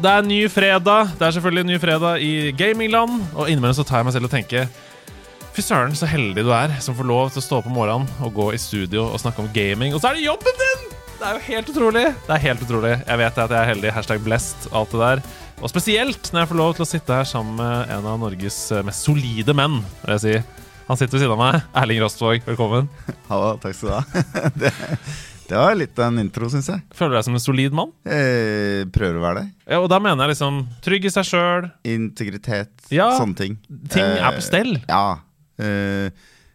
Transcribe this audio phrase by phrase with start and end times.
[0.00, 1.10] Det er ny fredag.
[1.18, 3.18] Det er selvfølgelig ny fredag i gamingland.
[3.34, 4.70] Og innimellom så tar jeg meg selv og tenker
[5.50, 8.06] Fy søren, så heldig du er som får lov til å stå opp om morgenen
[8.22, 9.92] og gå i studio og snakke om gaming.
[9.96, 10.84] Og så er det jobben din!
[11.20, 12.04] Det er jo helt utrolig.
[12.28, 12.92] Det er helt utrolig.
[13.02, 13.90] Jeg vet at jeg er heldig.
[13.92, 14.70] Hashtag blessed.
[14.72, 15.24] Alt det der.
[15.60, 18.60] Og spesielt når jeg får lov til å sitte her sammen med en av Norges
[18.86, 19.82] mest solide menn.
[20.04, 20.62] vil jeg si.
[20.86, 21.66] Han sitter ved siden av meg.
[21.82, 22.88] Erling Rostvåg, velkommen.
[23.30, 24.96] Hallo, takk skal du ha.
[25.50, 26.82] det, var litt av en intro, syns jeg.
[26.96, 27.90] Føler du deg som en solid mann?
[28.06, 29.46] Eh, prøver å være det.
[29.66, 31.70] Ja, og da mener jeg liksom trygg i seg sjøl.
[31.90, 33.58] Integritet, Ja, sånne ting.
[33.90, 34.76] Ting er på Eh, stell.
[34.88, 35.18] Ja.
[35.60, 36.10] Eh,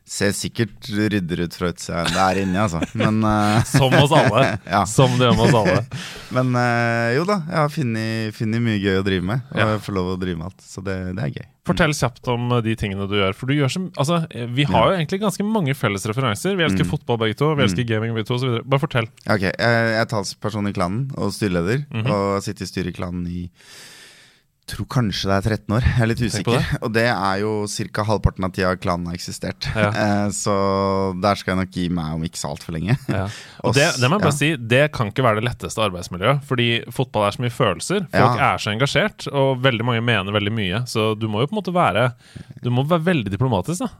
[0.06, 2.78] ser sikkert rydder ut fra utsida enn det er inni, altså.
[2.94, 4.44] Men, uh, Som oss alle.
[4.76, 4.84] Ja.
[4.86, 6.04] Som det gjør med oss alle.
[6.38, 9.42] men uh, jo da, jeg har funnet, funnet mye gøy å drive med.
[9.50, 9.68] Og Ja.
[9.74, 11.48] jeg får lov å drive med alt, så det, det er gøy.
[11.66, 13.34] Fortell kjapt om eh, de tingene du gjør.
[13.34, 14.20] For du gjør som, altså,
[14.54, 16.54] Vi har jo egentlig ganske mange felles referanser.
[16.60, 16.92] Vi elsker Mm.
[16.92, 17.50] fotball begge to.
[17.58, 18.38] Vi elsker gaming begge to.
[18.38, 18.62] videre.
[18.70, 19.08] Bare fortell.
[19.26, 21.82] Ok, jeg, jeg er talsperson i klanen og styreleder.
[21.90, 22.06] Mhm.
[22.14, 23.48] Og sitter i styret i klanen i
[24.70, 25.86] tror kanskje det er 13 år.
[25.86, 26.58] Jeg er litt usikker.
[26.58, 26.80] Det.
[26.86, 28.06] Og det er jo ca.
[28.08, 29.70] halvparten av tida klanen har eksistert.
[29.74, 29.92] Ja.
[30.06, 30.54] Eh, så
[31.24, 32.98] der skal jeg nok gi meg om ikke så altfor lenge.
[33.16, 33.28] Ja.
[33.64, 34.38] Og det, det må jeg bare ja.
[34.38, 36.44] si, det kan ikke være det letteste arbeidsmiljøet.
[36.50, 38.08] Fordi fotball er så mye følelser.
[38.12, 40.82] Folk er så engasjert, og veldig mange mener veldig mye.
[40.90, 42.10] Så du må jo på en måte være
[42.66, 43.94] Du må være veldig diplomatisk, da.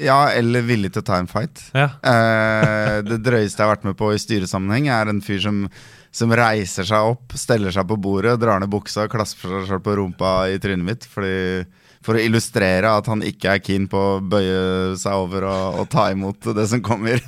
[0.00, 1.60] Ja, eller villig til å ta en fight.
[1.76, 1.90] Ja.
[2.00, 5.66] Eh, det drøyeste jeg har vært med på i styresammenheng, er en fyr som,
[6.12, 9.82] som reiser seg opp, steller seg på bordet, drar ned buksa og klasper seg selv
[9.86, 11.06] på rumpa i trynet mitt.
[11.08, 11.64] Fordi,
[12.04, 15.88] for å illustrere at han ikke er keen på å bøye seg over og, og
[15.92, 17.22] ta imot det som kommer.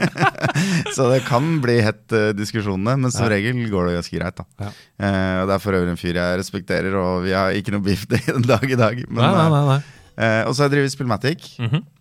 [0.96, 3.32] Så det kan bli hett uh, diskusjonene, men som Ja.
[3.36, 4.36] regel går det ganske greit.
[4.42, 4.72] da Ja.
[4.98, 7.86] Eh, Og Det er for øvrig en fyr jeg respekterer, og vi har ikke noe
[7.86, 9.00] beef day den dag i dag.
[9.08, 9.80] Men, Nei, nei, nei, nei.
[10.18, 11.54] eh, og så har jeg drevet Spillmatic.
[11.62, 11.80] Mhm.
[11.80, 11.93] Eh,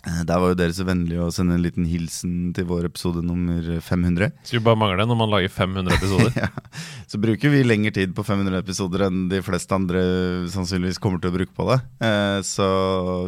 [0.00, 3.60] Der var jo dere så vennlige å sende en liten hilsen til vår episode nummer
[3.84, 4.30] 500.
[4.48, 6.32] Skulle bare mangle når man lager 500 episoder.
[6.40, 6.48] ja.
[7.10, 10.00] Så bruker vi lengre tid på 500 episoder enn de fleste andre
[10.48, 11.76] sannsynligvis kommer til å bruke på det.
[12.06, 12.70] Eh, så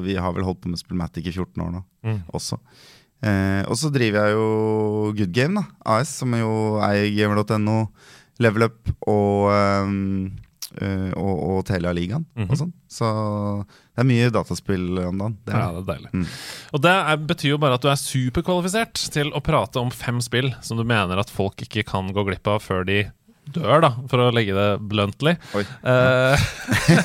[0.06, 2.16] vi har vel holdt på med Spillmatic i 14 år nå Mm.
[2.34, 2.56] også.
[3.22, 4.46] Eh, og så driver jeg jo
[5.14, 5.68] Good Game, da,
[6.00, 7.76] AS, som jo eier gamer.no,
[8.42, 10.32] Level Up og, ehm,
[10.80, 12.50] eh, og, og hele Ligaen -hmm.
[12.50, 12.72] og sånn.
[12.88, 13.06] Så
[13.94, 15.38] det er mye dataspill om dagen.
[15.44, 15.74] Det er Ja, det.
[15.74, 16.10] det er deilig.
[16.12, 16.26] Mm.
[16.72, 20.20] Og det er, betyr jo bare at du er superkvalifisert til å prate om fem
[20.20, 23.10] spill som du mener at folk ikke kan gå glipp av før de
[23.50, 25.34] dør, da, for å legge det bluntly.
[25.52, 26.44] Eh,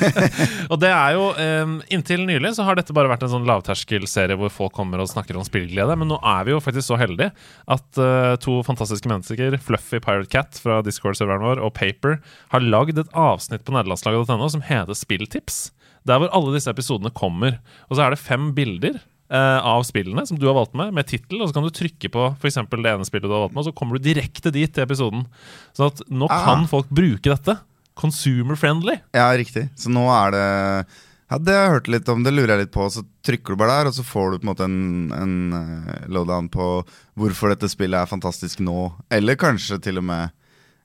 [0.72, 4.38] og det er jo eh, Inntil nylig så har dette bare vært en sånn lavterskelserie
[4.40, 7.34] hvor folk kommer og snakker om spillglede, men nå er vi jo faktisk så heldige
[7.74, 12.20] at eh, to fantastiske mennesker, Fluffy Pirate Cat fra Discord-serveren vår og Paper,
[12.54, 15.68] har lagd et avsnitt på nederlandslaget.no som heter Spilltips.
[16.08, 17.58] Der hvor alle disse episodene kommer.
[17.90, 21.42] Og så er det fem bilder av spillene som du har valgt med, med tittel,
[21.42, 23.64] og så kan du trykke på for eksempel det ene spillet du har valgt med,
[23.66, 25.26] og så kommer du direkte dit til episoden.
[25.76, 26.46] Så at nå Aha.
[26.46, 27.58] kan folk bruke dette.
[27.98, 28.96] Consumer friendly.
[29.18, 29.68] Ja, riktig.
[29.76, 30.48] Så nå er det
[31.28, 32.86] Ja, det har jeg hørt litt om, det lurer jeg litt på.
[32.94, 34.78] Så trykker du bare der, og så får du på en måte en,
[35.12, 36.68] en eh, lowdown på
[37.20, 38.94] hvorfor dette spillet er fantastisk nå.
[39.12, 40.32] Eller kanskje til og med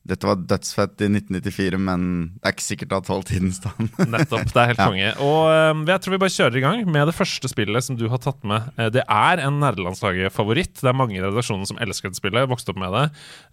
[0.09, 3.91] dette var dødsfett i 1994, men det er ikke sikkert at holdt tiden tidens tann.
[4.15, 4.49] Nettopp.
[4.51, 5.13] Det er helt Ja.
[5.23, 8.09] Og eh, jeg tror vi bare kjører i gang med det første spillet som du
[8.11, 8.67] har tatt med.
[8.77, 10.81] Eh, det er en nerdelandslaget-favoritt.
[10.81, 12.51] Det er mange i redaksjonen som elsker dette spillet.
[12.51, 13.05] Vokste opp med det.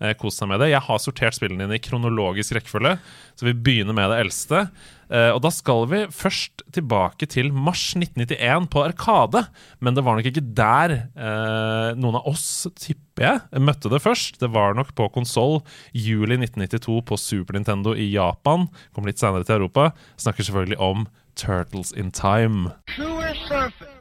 [0.02, 0.72] Uh, Kost seg med det.
[0.74, 2.98] Jeg har sortert spillene dine i kronologisk rekkefølge,
[3.38, 4.66] så vi begynner med det eldste.
[5.10, 9.44] Eh, og da skal vi først tilbake til mars 1991 på Arkade.
[9.82, 14.40] Men det var nok ikke der eh, noen av oss, tipper jeg, møtte det først.
[14.42, 15.60] Det var nok på konsoll
[15.94, 18.70] juli 1992 på Super Nintendo i Japan.
[18.96, 19.92] Kom litt senere til Europa.
[20.22, 21.08] Snakker selvfølgelig om
[21.40, 22.76] Turtles in Time.
[22.96, 23.99] Sewer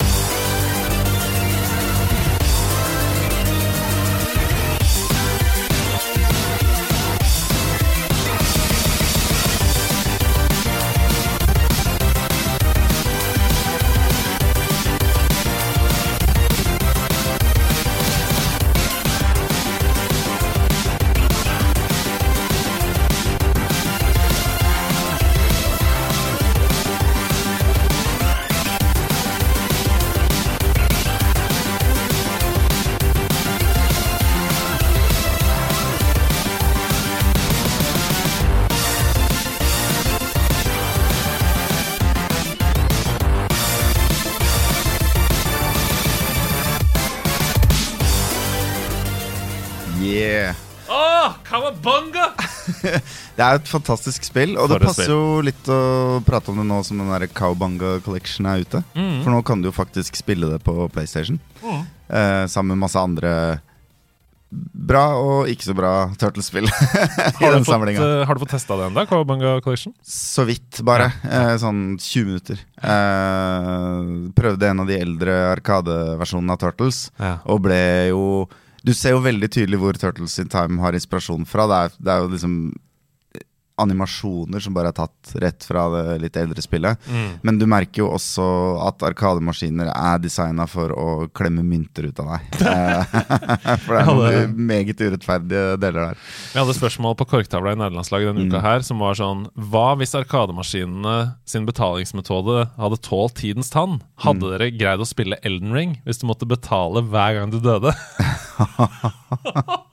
[53.39, 56.67] Det er et fantastisk spill, og For det passer jo litt å prate om det
[56.67, 58.81] nå som den der Cowbanga Collection er ute.
[58.99, 59.21] Mm.
[59.23, 61.39] For nå kan du jo faktisk spille det på PlayStation.
[61.63, 63.33] Eh, sammen med masse andre
[64.51, 68.87] bra og ikke så bra Turtles-spill Har du fått, eh, har du fått testa det
[68.89, 69.05] ennå?
[69.11, 69.93] Cowbanga Collection?
[70.03, 71.11] Så vidt, bare.
[71.29, 72.63] Eh, sånn 20 minutter.
[72.81, 77.37] Eh, prøvde en av de eldre Arkadeversjonene av Turtles, Ja.
[77.45, 78.49] og ble jo
[78.83, 81.67] Du ser jo veldig tydelig hvor Turtles in Time har inspirasjon fra.
[81.67, 82.55] Det er, det er jo liksom
[83.79, 86.99] animasjoner som bare er tatt rett fra det litt eldre spillet.
[87.09, 87.31] Mm.
[87.47, 88.45] Men du merker jo også
[88.87, 92.41] at arkademaskiner er designa for å klemme mynter ut av deg.
[92.69, 93.05] Eh,
[93.85, 96.19] for det er noen meget urettferdige deler der.
[96.53, 98.53] Vi hadde spørsmål på korktavla i nederlandslaget denne Mm.
[98.53, 101.15] uka her som var sånn Hva hvis arkademaskinene
[101.49, 104.01] sin betalingsmetode hadde tålt tidens tann?
[104.25, 104.51] Hadde Mm.
[104.53, 107.95] dere greid å spille Elden Ring hvis du måtte betale hver gang du døde?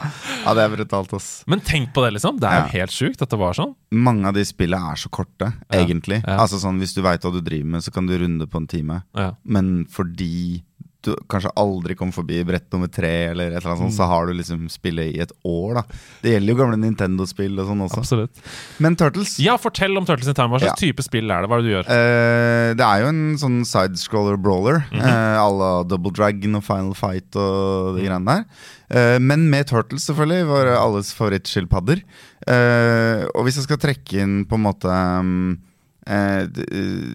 [0.44, 1.28] Ja, det er brutalt, ass.
[1.50, 2.38] Men tenk på det, liksom.
[2.40, 3.74] Det er jo helt sjukt at det var sånn.
[3.92, 6.22] Mange av de spillene er så korte, egentlig.
[6.24, 8.68] Altså sånn, Hvis du veit hva du driver med, så kan du runde på en
[8.70, 9.02] time.
[9.18, 9.34] Ja.
[9.44, 10.62] Men fordi
[11.06, 14.26] du kanskje aldri kom forbi brett nummer tre, eller et eller annet sånt, så har
[14.26, 15.74] du liksom spillet i et år.
[15.80, 15.82] da
[16.22, 18.00] Det gjelder jo gamle Nintendo-spill og sånn også.
[18.02, 18.42] Absolutt.
[18.78, 20.50] Men Turtles Ja, fortell om Turtles in Time.
[20.54, 21.48] Hva slags type spill er det?
[21.50, 21.88] Hva er det du gjør?
[21.90, 25.00] Uh, det er jo en sånn sidescroller brawler Mhm.
[25.00, 28.44] eh, à la Double Dragon og Final Fight og de greiene der.
[28.90, 30.46] Uh, men med Turtles, selvfølgelig.
[30.50, 32.02] Var alles favorittskilpadder.
[32.48, 34.88] Eh, og hvis jeg skal trekke inn på en måte
[35.20, 35.58] um,
[36.06, 37.10] eh, eh,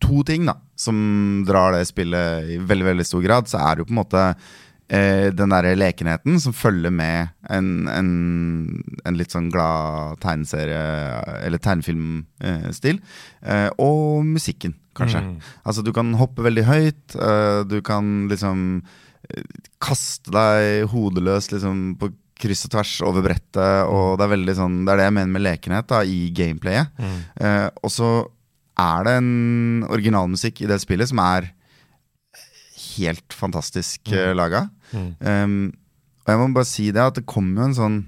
[0.00, 0.96] to ting da som
[1.48, 4.24] drar det spillet i veldig veldig stor grad, så er det jo på en måte
[4.88, 8.12] eh, den derre lekenheten som følger med en, en,
[9.04, 13.00] en litt sånn glad tegneserie- eller tegnefilmstil.
[13.42, 15.24] Eh, og musikken, kanskje.
[15.24, 15.34] Mm.
[15.66, 17.18] Altså Du kan hoppe veldig høyt.
[17.18, 18.64] eh, du kan liksom
[19.28, 19.44] eh,
[19.82, 23.88] kaste deg hodeløs liksom på kryss og tvers over brettet.
[23.90, 26.94] Og det er veldig sånn Det er det jeg mener med lekenhet da i gameplayet.
[27.02, 27.16] Mm.
[27.42, 28.10] Eh, og så
[28.78, 31.50] er det en originalmusikk i det spillet som er
[32.98, 34.36] helt fantastisk mm.
[34.38, 34.68] laga.
[34.92, 35.10] Mm.
[35.20, 35.58] Um,
[36.24, 37.98] og jeg må bare si det at det kom jo en sånn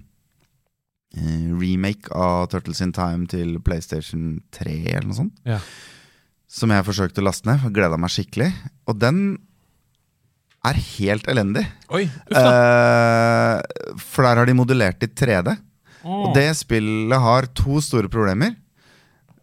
[1.16, 5.38] uh, remake av Turtles in Time til PlayStation 3 eller noe sånt.
[5.48, 5.60] Ja.
[6.50, 7.64] Som jeg forsøkte å laste ned.
[7.74, 8.50] Gleda meg skikkelig.
[8.90, 9.38] Og den
[10.66, 11.62] er helt elendig.
[11.94, 12.02] Oi.
[12.04, 13.60] Eh,
[14.02, 15.54] for der har de modellert i 3D.
[16.04, 18.56] Og det spillet har to store problemer.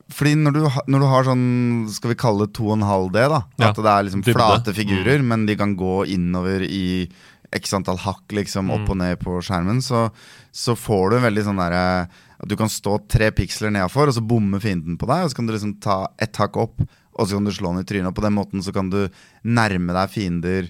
[0.09, 3.75] Fordi når du, når du har sånn, skal vi kalle det 2,5D, da Ja, At
[3.75, 7.09] det er liksom flate figurer, men de kan gå innover i
[7.53, 8.89] x antall hakk liksom opp Mm.
[8.91, 10.09] og ned på skjermen, så,
[10.51, 12.07] så får du en veldig sånn derre
[12.39, 15.35] At du kan stå tre piksler nedafor, og så bomme fienden på deg, og så
[15.35, 16.81] kan du liksom ta ett hakk opp,
[17.17, 18.07] og så kan du slå den i trynet.
[18.11, 19.09] Og på den måten så kan du
[19.43, 20.67] nærme deg fiender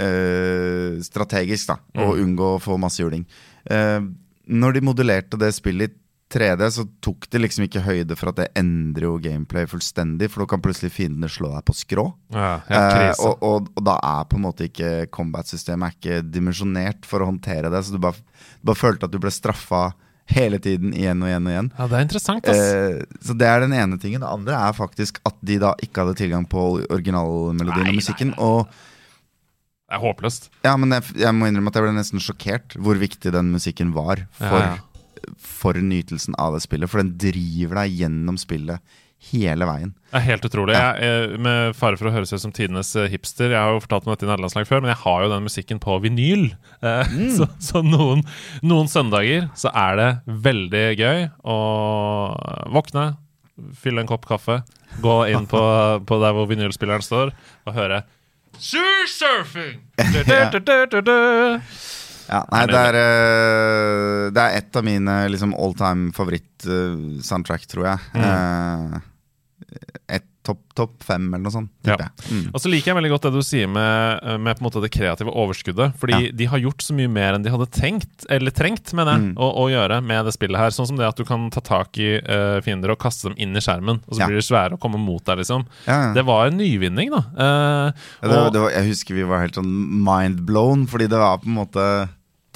[0.00, 2.22] øh, strategisk, da, og Mm.
[2.24, 3.26] unngå å få masse juling.
[3.70, 4.00] Uh,
[4.48, 5.94] når de modellerte det spillet i
[6.28, 10.44] 3D, så tok de liksom ikke høyde for at det endrer jo gameplay fullstendig, for
[10.44, 12.04] da kan plutselig fiendene slå deg på skrå.
[12.34, 16.18] Ja, helt Eh, og, og, og da er på en måte ikke combat-systemet er ikke
[16.34, 18.20] dimensjonert for å håndtere det, så du bare,
[18.60, 19.86] du bare følte at du ble straffa
[20.28, 21.70] hele tiden igjen og igjen og igjen.
[21.78, 22.58] ja, det er interessant, ass.
[22.60, 24.20] Eh, så det er den ene tingen.
[24.20, 28.34] Det andre er faktisk at de da ikke hadde tilgang på originalmelodien og musikken.
[28.34, 28.44] Nei, nei.
[28.44, 28.68] Og
[29.88, 30.50] det er håpløst.
[30.66, 33.94] ja, men jeg, jeg må innrømme at jeg ble nesten sjokkert hvor viktig den musikken
[33.96, 34.82] var for, Ja, ja.
[35.38, 36.90] For nytelsen av det spillet.
[36.90, 38.98] For den driver deg gjennom spillet
[39.32, 39.92] hele veien.
[40.12, 40.76] Det er helt utrolig.
[40.78, 43.82] Jeg, eh, med fare for å høres ut som tidenes eh, hipster, jeg har jo
[43.82, 46.50] fortalt om dette i nederlandslag før, men jeg har jo den musikken på vinyl.
[47.08, 47.30] Mm.
[47.34, 48.20] Så, så noen,
[48.62, 50.08] noen søndager så er det
[50.44, 51.56] veldig gøy å
[52.74, 53.16] våkne,
[53.74, 54.60] fylle en kopp kaffe,
[55.02, 55.62] gå inn på,
[56.08, 57.34] på der hvor vinylspilleren står,
[57.66, 58.04] og høre
[58.58, 59.82] Sursurfing!
[59.98, 61.10] Du.
[62.28, 67.88] Ja, nei, det er, eh, det er et av mine liksom, all time favoritt-soundtrack, tror
[67.92, 67.98] jeg.
[68.14, 68.98] Mm.
[70.08, 71.70] et topp top fem, eller noe sånt.
[71.84, 71.96] Ja.
[72.30, 72.46] Mm.
[72.56, 74.88] Og så liker jeg veldig godt det du sier med, med på en måte det
[74.94, 75.92] kreative overskuddet.
[76.00, 79.24] Fordi de har gjort så mye mer enn de hadde tenkt, eller trengt, mener jeg,
[79.28, 79.34] Mm.
[79.36, 80.70] å, å gjøre med det spillet her.
[80.72, 83.52] Sånn som det at du kan ta tak i uh, fiender og kaste dem inn
[83.58, 84.30] i skjermen, og så Ja.
[84.30, 85.66] blir de svære og komme mot deg, liksom.
[85.84, 86.12] Ja, ja.
[86.16, 87.22] Det var en nyvinning, da.
[87.36, 87.92] Uh,
[88.22, 89.68] Ja, det, det var, jeg husker vi var helt sånn
[90.06, 92.08] mind blown, fordi det var på en måte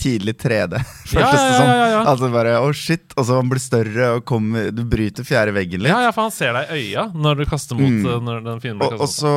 [0.02, 0.76] tidlig 3D.
[1.12, 2.02] Føltes Ja, ja, ja, ja.
[2.10, 5.80] Altså bare, oh shit Og så han blir større og kommer Du bryter fjerde veggen
[5.84, 5.92] litt.
[5.92, 8.06] ja, ja, for han ser deg i øya når du kaster mot Mm.
[8.10, 9.32] eh, Når den fienden blir og, og så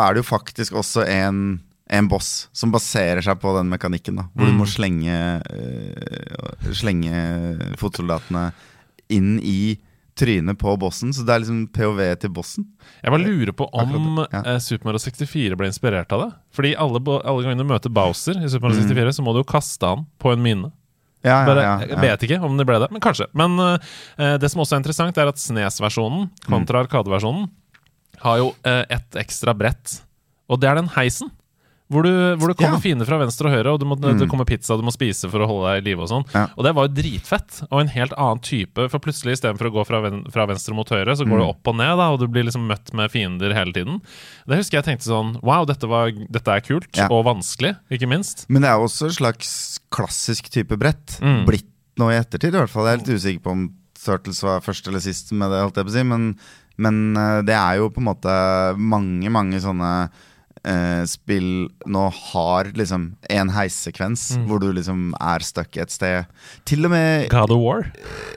[0.00, 1.40] er det jo faktisk også en
[1.86, 4.16] en boss som baserer seg på den mekanikken.
[4.18, 4.56] da Hvor du Mm.
[4.58, 5.18] må slenge
[5.54, 8.48] eh, Slenge fotsoldatene
[9.14, 9.76] inn i
[10.18, 11.12] trynet på bossen.
[11.14, 12.66] Så det er liksom POV til bossen.
[13.02, 14.40] Jeg bare lurer på om ja.
[14.42, 16.30] eh, Super Mario 64 ble inspirert av det.
[16.56, 18.90] Fordi alle, alle ganger du møter Bowser i Super Mario Mm.
[18.90, 20.72] 64, så må du jo kaste han på en mine.
[21.24, 23.26] Ja, ja, Bare, ja, Jeg vet ikke om det ble det, men kanskje.
[23.36, 26.86] Men eh, det som også er interessant, er at Snes-versjonen kontra mm.
[26.86, 27.48] Arkade-versjonen
[28.22, 30.00] har jo eh, et ekstra brett,
[30.48, 31.32] og det er den heisen.
[31.88, 32.82] Hvor, du, hvor det kommer Ja.
[32.82, 34.18] fiender fra venstre og høyre, og du må, Mm.
[34.18, 36.24] det kommer pizza du må spise for å holde deg i live og sånn.
[36.34, 36.48] Ja.
[36.58, 39.86] Og det var jo dritfett, og en helt annen type, for plutselig istedenfor å gå
[39.86, 41.38] fra, ven, fra venstre mot høyre, så går Mm.
[41.38, 44.02] du opp og ned, da, og du blir liksom møtt med fiender hele tiden.
[44.48, 47.06] Det husker jeg tenkte sånn Wow, dette, var, dette er kult, Ja.
[47.08, 48.46] og vanskelig, ikke minst.
[48.48, 51.20] Men det er jo også et slags klassisk type brett.
[51.22, 51.46] Mm.
[51.46, 51.66] Blitt
[51.98, 52.86] nå i ettertid, i hvert fall.
[52.86, 55.84] Jeg er litt usikker på om Turtles var først eller sist med det, holdt jeg
[55.86, 56.02] på å si.
[56.02, 56.36] Men,
[56.78, 60.10] men eh, det er jo på en måte mange, mange sånne
[60.66, 64.46] eh, spill nå har liksom en heissekvens Mm.
[64.48, 66.26] hvor du liksom er stuck et sted.
[66.66, 67.84] Til og med God of War.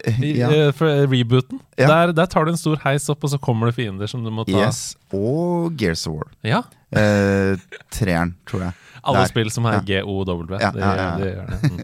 [0.07, 0.49] I, ja.
[0.49, 1.59] eh, for eh, rebooten.
[1.79, 1.87] Ja.
[1.87, 4.29] Der, der tar du en stor heis opp, og så kommer det fiender som du
[4.31, 4.67] må ta.
[4.67, 4.95] Yes.
[5.15, 6.29] Og Gears of War.
[6.45, 6.61] Ja.
[6.91, 7.57] Eh,
[7.93, 8.73] treeren, tror jeg.
[9.03, 9.31] Alle Der.
[9.31, 9.79] spill som er.
[9.85, 10.45] GOW.
[10.59, 11.09] Ja, ja, ja.
[11.19, 11.59] de gjør det.
[11.69, 11.79] Mm.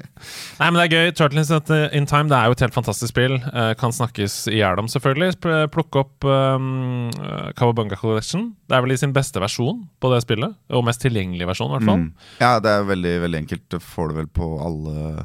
[0.60, 1.12] Nei, men det er gøy.
[1.18, 1.52] Turtles
[1.96, 3.38] in Time det er jo et helt fantastisk spill.
[3.52, 5.38] Uh, kan snakkes i hjel om, selvfølgelig.
[5.74, 7.12] Plukke opp um,
[7.58, 8.52] Kawabunga Collection.
[8.68, 10.58] Det er vel i sin beste versjon på det spillet.
[10.74, 12.04] Og mest tilgjengelige versjon, i hvert fall.
[12.08, 12.28] Mm.
[12.42, 13.66] Ja, det er veldig, veldig enkelt.
[13.72, 15.24] Det får du vel på alle eh,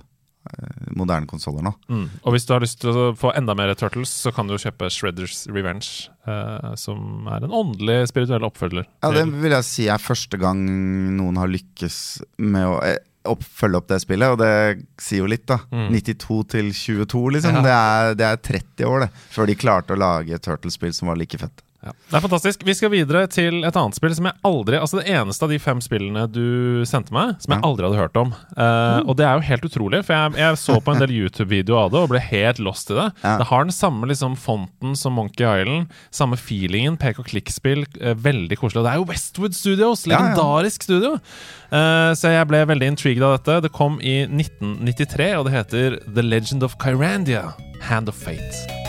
[0.96, 1.72] moderne konsoller nå.
[1.90, 2.06] Mm.
[2.24, 4.62] Og hvis du har lyst til å få enda mer Turtles, så kan du jo
[4.62, 8.88] kjøpe Shredders Revenge, eh, som er en åndelig, spirituell oppfølger.
[9.04, 10.64] Ja, det vil jeg si er første gang
[11.16, 12.00] noen har lykkes
[12.42, 14.52] med å eh, opp, følge opp det spillet, og det
[15.00, 15.60] sier jo litt, da.
[15.72, 15.88] Mm.
[15.96, 17.58] 92 til 22, liksom.
[17.60, 17.64] Ja.
[17.64, 21.12] Det, er, det er 30 år, det, før de klarte å lage et Turtles-spill som
[21.12, 21.64] var like fett.
[21.80, 21.94] Ja.
[22.10, 22.62] Det er fantastisk.
[22.68, 25.56] Vi skal videre til et annet spill som jeg aldri Altså det eneste av de
[25.62, 28.34] fem spillene du sendte meg, som jeg aldri hadde hørt om.
[28.52, 31.86] Uh, Og det er jo helt utrolig, for jeg, jeg så på en del YouTube-videoer
[31.86, 33.06] av det og ble helt lost i det.
[33.24, 33.36] Ja.
[33.40, 37.86] Det har den samme liksom fonten som Monkey Island, samme feelingen, pek og klikk-spill.
[37.96, 38.82] Uh, veldig koselig.
[38.82, 40.04] Og det er jo Westwood Studios!
[40.04, 40.20] Ja, ja.
[40.20, 41.14] Legendarisk studio!
[41.72, 43.60] Uh, så jeg ble veldig intrigued av dette.
[43.68, 47.54] Det kom i 1993, og det heter The Legend of Kyrandia.
[47.88, 48.79] Hand of Fate.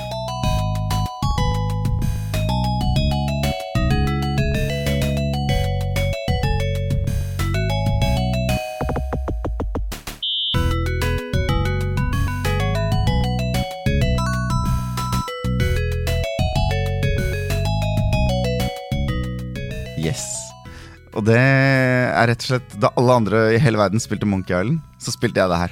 [21.16, 24.80] Og det er rett og slett Da alle andre i hele verden spilte Monkey Island,
[25.02, 25.72] så spilte jeg det her.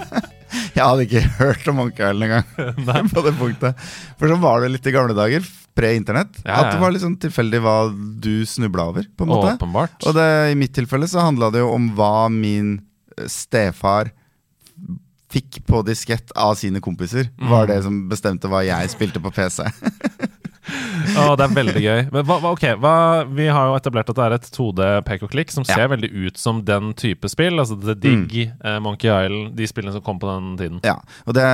[0.76, 3.08] jeg hadde ikke hørt om Monkey Island engang.
[3.14, 3.88] på det punktet
[4.20, 5.46] For sånn var det litt i gamle dager,
[5.78, 6.40] pre-internett.
[6.44, 9.06] Ja, ja, At det var litt sånn tilfeldig hva du snubla over.
[9.16, 10.00] på en måte Åpenbart.
[10.10, 12.74] Og det, i mitt tilfelle så handla det jo om hva min
[13.16, 14.10] eh, stefar
[15.30, 17.28] fikk på diskett av sine kompiser.
[17.38, 17.70] Var Mm.
[17.70, 19.62] det som bestemte hva jeg spilte på PC.
[21.16, 22.00] Å, det er veldig gøy.
[22.14, 22.94] Men hva, ok, hva,
[23.34, 25.88] Vi har jo etablert at det er et 2D pek og klikk som ser Ja.
[25.88, 25.94] Mm.
[25.96, 27.58] veldig ut som den type spill.
[27.58, 30.80] Altså The Dig, eh, Monkey Island, de spillene som kom på den tiden.
[30.86, 31.46] Ja, og det,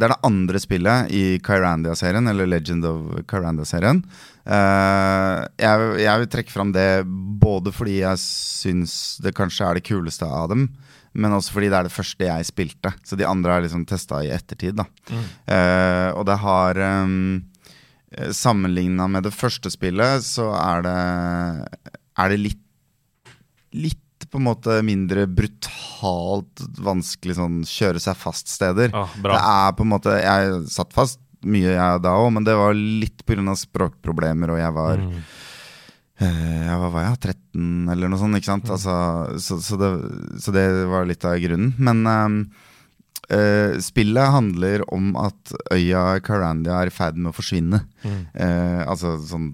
[0.00, 4.02] det er det andre spillet i Kyrandia-serien, eller Legend of Kyrandia-serien.
[4.42, 9.84] Uh, jeg, jeg vil trekke fram det både fordi jeg syns det kanskje er det
[9.86, 10.64] kuleste av dem,
[11.14, 12.90] men også fordi det er det første jeg spilte.
[13.06, 14.80] Så de andre er liksom testa i ettertid.
[14.80, 14.86] da.
[15.12, 17.42] Eh, og det har um,
[18.36, 20.98] Sammenligna med det første spillet, så er det,
[22.18, 22.58] er det litt
[23.72, 28.92] Litt på en måte mindre brutalt vanskelig sånn kjøre seg fast-steder.
[28.92, 29.14] Ah.
[29.16, 32.76] Det er på en måte Jeg satt fast mye jeg da òg, men det var
[32.76, 33.56] litt pga.
[33.56, 35.22] språkproblemer, og jeg var Mm.
[36.22, 37.18] Jeg ja, Hva var jeg?
[37.52, 38.68] 13 eller noe sånt, ikke sant?
[38.70, 38.94] Altså,
[39.42, 39.88] så, så, det,
[40.38, 41.72] så det var litt av grunnen.
[41.82, 42.36] Men ehm,
[43.34, 47.82] eh, spillet handler om at øya Karandia er i ferd med å forsvinne.
[48.04, 48.22] Mm.
[48.36, 49.52] Uh, altså sånn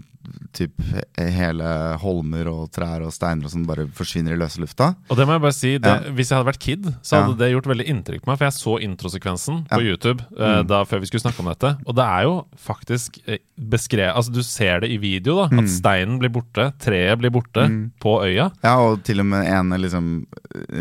[0.52, 0.72] typ
[1.16, 4.94] hele holmer og trær og steiner og sånn bare forsvinner i løse lufta.
[5.10, 6.10] Og det må jeg bare si, det, Ja.
[6.12, 7.38] Hvis jeg hadde vært kid, så hadde Ja.
[7.44, 8.38] det gjort veldig inntrykk på meg.
[8.38, 9.86] For jeg så introsekvensen på Ja.
[9.94, 10.66] YouTube eh, Mm.
[10.66, 11.76] da før vi skulle snakke om dette.
[11.86, 15.48] Og det er jo faktisk eh, beskrevet Altså Du ser det i video, da.
[15.48, 15.58] Mm.
[15.60, 17.90] At steinen blir borte, treet blir borte Mm.
[18.00, 18.50] på øya.
[18.62, 20.26] Ja, og til og med ene liksom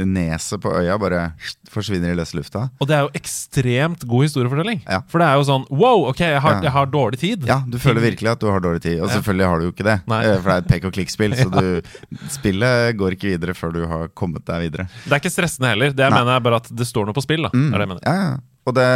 [0.06, 1.34] neset på øya bare
[1.70, 2.70] forsvinner i løse lufta.
[2.82, 4.82] Og det er jo ekstremt god historiefortelling.
[4.88, 5.02] Ja.
[5.08, 7.46] For det er jo sånn Wow, ok, jeg har, jeg har dårlig tid.
[7.48, 9.00] Ja, du føler virkelig at du har dårlig tid.
[9.02, 9.16] Og Ja.
[9.38, 10.22] Selvfølgelig har du jo ikke det, Nei.
[10.26, 11.36] eh, for det er et pek og klikk-spill.
[11.38, 14.88] Så du, spillet går ikke videre før du har kommet deg videre.
[15.06, 15.92] Det er ikke stressende heller.
[15.94, 16.22] Det jeg Nei.
[16.24, 17.44] mener er bare at det står noe på spill.
[17.48, 17.70] da Mm.
[17.74, 18.40] er det jeg mener Ja, ja.
[18.68, 18.88] Og det,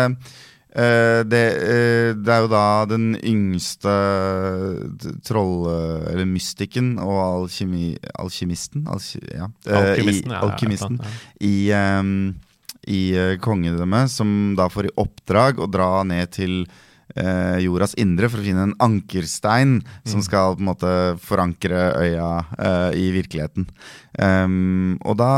[0.72, 3.92] Uh, det, uh, det er jo da den yngste
[5.28, 5.66] troll...
[6.08, 9.50] Eller mystikken og alkemi, alkymisten alky, ja.
[9.68, 11.12] uh, Alkymisten, i, ja, alkymisten ja.
[11.44, 11.56] i,
[12.00, 12.14] um,
[12.88, 13.02] i
[13.44, 16.62] kongedømmet, som da får i oppdrag å dra ned til
[17.16, 20.92] eh, jordas indre for å finne en ankerstein som skal på en måte
[21.24, 23.68] forankre øya eh, i virkeligheten.
[24.20, 25.34] Um, og da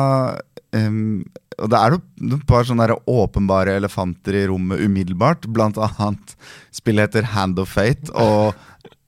[0.76, 1.24] um,
[1.62, 5.46] og det er et par sånne åpenbare elefanter i rommet umiddelbart.
[5.54, 6.34] Blant annet
[6.74, 8.10] spillet heter Hand of Fate.
[8.18, 8.58] Og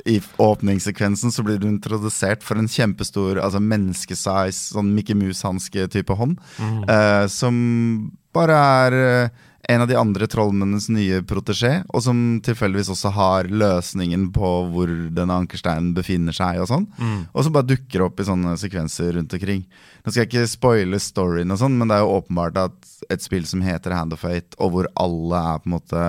[0.05, 6.37] i åpningssekvensen så blir du introdusert for en kjempestor altså menneskesize, sånn Mickey Mouse-hanske-type hånd.
[6.85, 9.29] eh, som bare er eh,
[9.69, 14.91] en av de andre trollmennenes nye protesjé, og som tilfeldigvis også har løsningen på hvor
[15.15, 16.85] denne ankersteinen befinner seg, og sånn.
[17.33, 19.65] Og som bare dukker opp i sånne sekvenser rundt omkring.
[20.03, 23.21] Nå skal jeg ikke spoile storyen, og sånn, men det er jo åpenbart at et
[23.25, 26.05] spill som heter Hand of Fate, og hvor alle er på en måte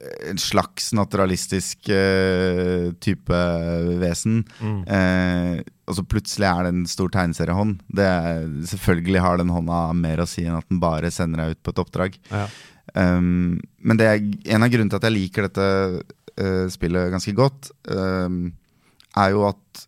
[0.00, 3.40] en slags naturalistisk uh, type
[4.00, 4.40] vesen.
[4.60, 7.82] Eh, og så plutselig er det en stor tegneseriehånd.
[7.98, 11.56] Det er, selvfølgelig har den hånda mer å si enn at den bare sender deg
[11.56, 12.18] ut på et oppdrag.
[12.30, 12.46] Ja.
[12.94, 14.22] Um, men det er,
[14.54, 15.66] en av grunnene til at jeg liker dette
[16.40, 18.48] uh, spillet ganske godt, um,
[19.20, 19.84] er jo at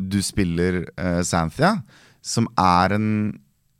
[0.00, 1.76] du spiller uh, Santhia,
[2.22, 3.06] som er en,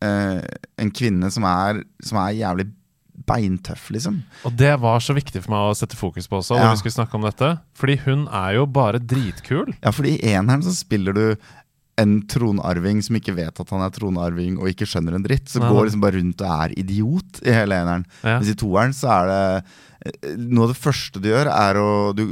[0.03, 2.65] en kvinne som er, som er jævlig
[3.29, 4.23] beintøff, liksom.
[4.49, 6.65] Og det var så viktig for meg å sette fokus på også, Ja.
[6.65, 7.51] når vi skulle snakke om dette.
[7.75, 9.75] Fordi hun er jo bare dritkul.
[9.83, 11.37] Ja, fordi i eneren så spiller du
[11.99, 15.45] en tronarving som ikke vet at han er tronarving og ikke skjønner en dritt.
[15.47, 18.07] Så Nei, går liksom bare rundt og er idiot i hele eneren.
[18.25, 18.39] Ja.
[18.39, 19.65] Mens i toeren så er det
[20.03, 22.25] Noe av det første du gjør, er å du,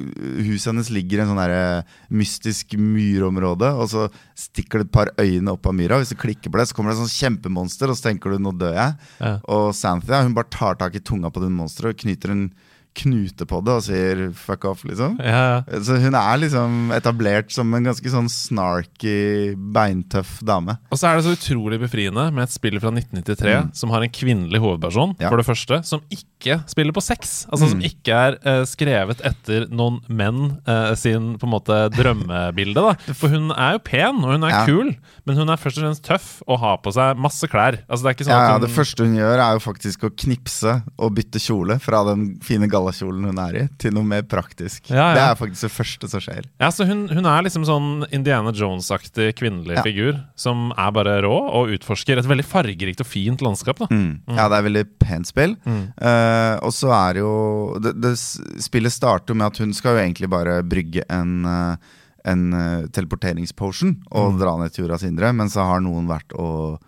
[0.43, 4.09] Huset hennes ligger i en sånn derre mystisk myrområde, og så
[4.39, 6.01] stikker det et par øyne opp av myra.
[6.01, 8.43] Hvis du klikker på det, så kommer det et sånn kjempemonster, og så tenker du
[8.43, 8.99] 'nå dør jeg'.
[9.21, 9.33] Ja.
[9.47, 12.51] Og Santhia hun bare tar tak i tunga på det monsteret og knyter en
[12.97, 15.19] knute på det og sier 'fuck off', liksom.
[15.23, 15.81] Ja, ja.
[15.81, 20.77] Så hun er liksom etablert som en ganske sånn snarky, beintøff dame.
[20.91, 24.11] Og så er det så utrolig befriende med et spill fra 1993 som har en
[24.11, 25.29] kvinnelig hovedperson, Ja.
[25.31, 27.47] for det første, som ikke spiller på sex.
[27.53, 32.75] Altså som ikke er uh, skrevet etter noen menn uh, sin på en måte drømmebilde.
[32.75, 34.95] da For hun er jo pen, og hun er kul,
[35.27, 37.79] men hun er først og fremst tøff og har på seg masse klær.
[37.89, 40.11] Altså det er ikke sånn Ja, hun, Det første hun gjør, er jo faktisk å
[40.17, 44.89] knipse og bytte kjole fra den fine gallakjolen hun er i, til noe mer praktisk.
[44.91, 45.15] Ja, ja.
[45.15, 46.49] Det er faktisk det første som skjer.
[46.61, 49.85] Ja, så hun, hun er liksom sånn Indiana Jones-aktig kvinnelig Ja.
[49.87, 53.79] figur som er bare rå og utforsker et veldig fargerikt og fint landskap.
[53.85, 54.21] da Mm.
[54.33, 55.57] Ja, det er veldig pent spill.
[55.67, 60.31] Eh, og så er jo det, det, Spillet starter med at hun skal jo egentlig
[60.31, 61.77] bare brygge en uh,
[62.25, 66.81] en uh, teleporteringspotion og dra ned til jordas indre, men så har noen vært og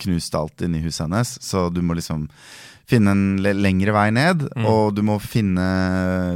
[0.00, 2.28] knust alt inni huset hennes, så du må liksom
[2.86, 5.66] finne en lengre vei ned, og du må finne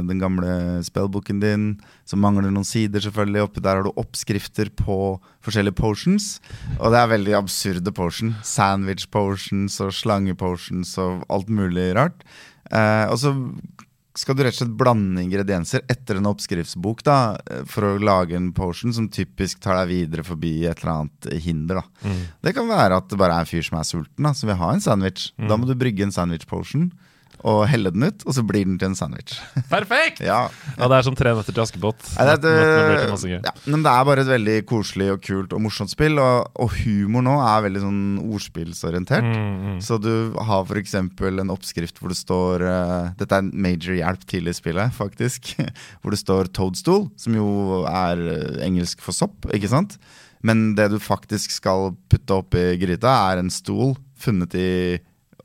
[0.07, 1.65] den gamle spellbooken din,
[2.07, 3.45] som mangler noen sider, selvfølgelig.
[3.47, 4.97] Oppi der har du oppskrifter på
[5.45, 6.33] forskjellige potions,
[6.77, 8.35] og det er veldig absurde potion.
[8.43, 12.25] Sandwich potions og slange potions og alt mulig rart.
[12.71, 13.33] Eh, og så
[14.17, 18.35] skal du rett og slett blande ingredienser etter en oppskriftsbok da, eh, for å lage
[18.35, 21.81] en potion som typisk tar deg videre forbi et eller annet hinder.
[21.81, 22.09] da.
[22.43, 24.59] Det kan være at det bare er en fyr som er sulten, da, som vil
[24.59, 25.31] ha en sandwich.
[25.37, 26.91] Da må du brygge en sandwich potion
[27.47, 29.37] og helle den ut, og så blir den til en sandwich.
[29.73, 30.21] Perfekt!
[30.25, 30.43] ja,
[30.77, 32.01] Ja, det er som Tre nøtter til Askepott.
[32.17, 35.91] Nei, det, er ja, men det er bare et veldig koselig og kult og morsomt
[35.93, 36.19] spill.
[36.21, 39.27] Og, og humor nå er veldig sånn ordspillsorientert.
[39.27, 40.95] Mm, Så du har f.eks.
[40.97, 45.53] en oppskrift hvor det står uh, Dette er en major hjelp tidlig i spillet, faktisk.
[46.01, 49.97] Hvor det står toadstool, som jo er eh, engelsk for sopp, ikke sant?
[50.45, 54.69] Men det du faktisk skal putte oppi gryta, er en stol funnet i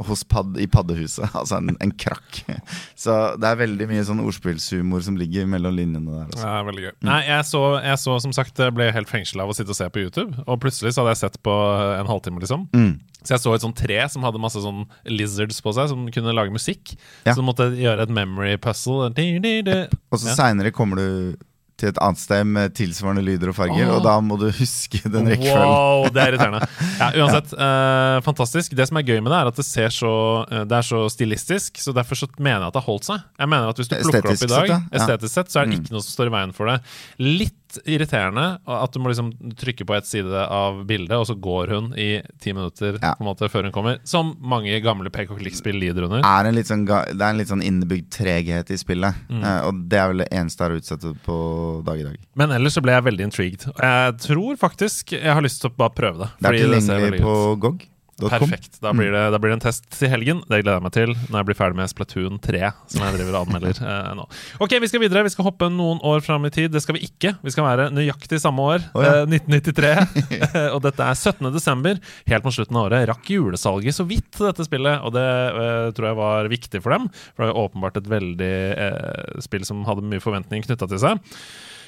[0.08, 1.30] hos padd, i paddehuset.
[1.40, 2.42] Altså en, en krakk.
[3.04, 6.28] Så det er veldig mye sånn ordspillshumor som ligger mellom linjene der.
[6.30, 6.44] Også.
[6.44, 6.94] Ja, veldig gøy.
[7.08, 9.88] Nei, jeg så, jeg så som sagt ble helt fengsla av å sitte og se
[9.92, 10.36] på YouTube.
[10.46, 11.56] Og plutselig så hadde jeg sett på
[12.00, 12.68] en halvtime, liksom.
[12.76, 12.94] Mm.
[13.26, 16.34] Så jeg så et sånt tre som hadde masse sånn lizards på seg, som kunne
[16.36, 16.94] lage musikk.
[17.26, 17.32] Ja.
[17.34, 19.10] Så du måtte gjøre et memory puzzle.
[19.10, 20.36] Og så Ja.
[20.38, 21.36] seinere kommer du
[21.76, 23.96] til et annet sted med tilsvarende lyder og farger, Oh.
[23.98, 25.68] og da må du huske den rekkefølgen.
[25.68, 26.62] Wow, det er irriterende.
[27.02, 28.72] Ja, uansett, eh, fantastisk.
[28.78, 30.12] Det som er gøy med det, er at det ser så
[30.48, 33.20] uh, Det er så stilistisk, så derfor så mener jeg at det har holdt seg.
[33.38, 34.80] Jeg mener at Hvis du plukker opp i dag, sett, ja.
[34.80, 35.02] Ja.
[35.02, 35.84] estetisk sett, så er det Mm.
[35.84, 36.78] ikke noe som står i veien for det.
[37.20, 41.72] Litt irriterende at du må liksom trykke på ett side av bildet, og så går
[41.74, 43.14] hun i ti minutter Ja.
[43.14, 43.98] på en måte før hun kommer.
[44.04, 46.20] Som mange gamle pek og klikk-spill lider under.
[46.20, 49.14] er sånn, det er en litt sånn innebygd treghet i spillet.
[49.28, 49.42] Mm.
[49.42, 51.36] Eh, og det er vel det eneste jeg har utsatt på
[51.84, 52.16] dag i dag.
[52.34, 53.66] Men ellers så ble jeg veldig intrigued.
[53.80, 56.30] Jeg tror faktisk jeg har lyst til å bare prøve det.
[56.40, 57.86] Det er ikke tilgjengelig på ut.
[58.16, 58.78] Perfekt.
[58.80, 60.38] Da blir, det, da blir det en test til helgen.
[60.48, 63.36] Det gleder jeg meg til når jeg blir ferdig med Splatoon 3, som jeg driver
[63.36, 64.24] og anmelder eh, nå.
[64.64, 65.24] Ok, vi skal videre.
[65.26, 66.72] Vi skal hoppe noen år fram i tid.
[66.72, 67.34] Det skal vi ikke.
[67.44, 69.12] Vi skal være nøyaktig samme år, oh, ja.
[69.26, 69.92] eh, 1993.
[70.74, 71.52] og dette er 17.
[71.52, 72.00] desember.
[72.32, 76.10] Helt mot slutten av året rakk julesalget så vidt dette spillet, og det eh, tror
[76.10, 77.10] jeg var viktig for dem.
[77.36, 78.54] For det er åpenbart et veldig
[78.88, 81.36] eh, spill som hadde mye forventning knytta til seg.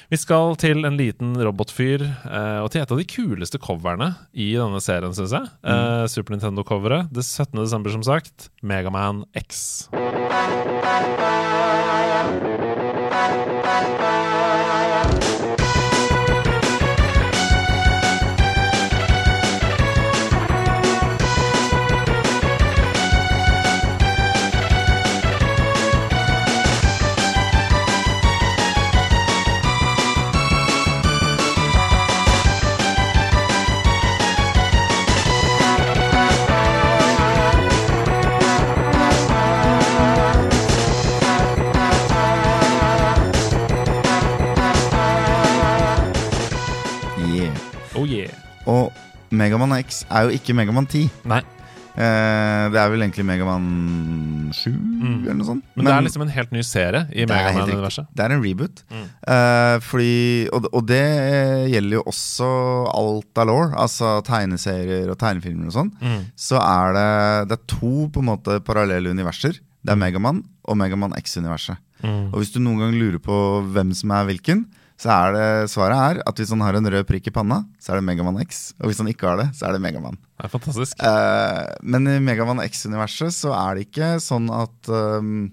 [0.09, 4.55] Vi skal til en liten robotfyr, eh, og til et av de kuleste coverne i
[4.57, 5.51] denne serien, syns jeg.
[5.61, 7.13] Eh, Super Nintendo-coveret.
[7.13, 7.61] Det 17.
[7.61, 8.49] desember, som sagt.
[8.65, 9.85] Megaman X.
[48.69, 51.09] Og Megaman X er jo ikke Megaman 10.
[51.29, 51.43] Nei,
[51.99, 55.65] Eh, det er vel egentlig Megaman 7, eller noe sånt.
[55.73, 58.07] men, det er liksom en helt ny serie i er Megaman-universet.
[58.15, 58.83] Det er en reboot.
[58.87, 59.07] Mm.
[59.35, 60.13] Eh, fordi,
[60.55, 61.03] og, og det
[61.73, 62.49] gjelder jo også
[62.93, 65.91] alt av law, altså tegneserier og tegnefilmer og sånn.
[65.99, 66.21] Mm.
[66.39, 67.09] Så er det,
[67.51, 69.59] det er to på en måte parallelle universer.
[69.85, 71.79] Det er Megaman og Megaman X-universet.
[72.03, 72.31] Mm.
[72.31, 73.37] Og hvis du noen gang lurer på
[73.73, 74.65] hvem som er hvilken,
[74.99, 77.93] så er det svaret er at hvis han har en rød prikk i panna, så
[77.93, 78.73] er det Megaman X.
[78.81, 80.19] Og hvis han ikke har det, så er det Megaman.
[80.19, 80.99] Det er fantastisk.
[81.07, 85.47] Eh, men i Megaman X-universet så er det ikke sånn at um,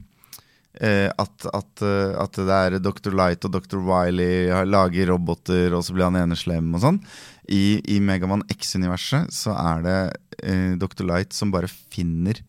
[0.80, 3.14] eh, at, at, eh, at det er Dr.
[3.14, 3.78] Light og Dr.
[3.86, 7.00] Wiley lager roboter, og så blir han ene slem og sånn.
[7.46, 9.98] I, i Megaman X-universet så er det
[10.42, 11.06] eh, Dr.
[11.06, 12.42] Light som bare finner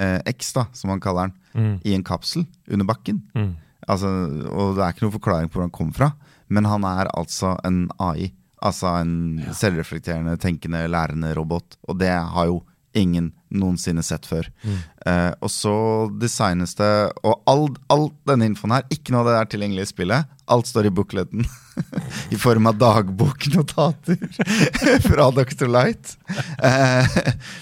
[0.00, 1.80] eh, X, da, som han kaller den, Mm.
[1.84, 3.18] i en kapsel under bakken.
[3.36, 3.56] Mm.
[3.88, 4.08] Altså,
[4.48, 6.12] og det er ikke noen forklaring på hvor han kom fra,
[6.48, 8.30] men han er altså en AI.
[8.62, 11.76] Altså en selvreflekterende, tenkende, lærende robot.
[11.88, 12.62] Og det har jo
[12.94, 14.46] ingen noensinne sett før.
[15.06, 15.72] Eh, og så
[16.20, 19.90] designes det Og all, all denne infoen her, ikke noe av det er tilgjengelig i
[19.92, 20.24] spillet.
[20.48, 21.44] Alt står i bookleten.
[22.34, 24.18] I form av dagboknotater
[25.08, 25.66] fra Dr.
[25.72, 26.16] Light.
[26.62, 27.18] Eh,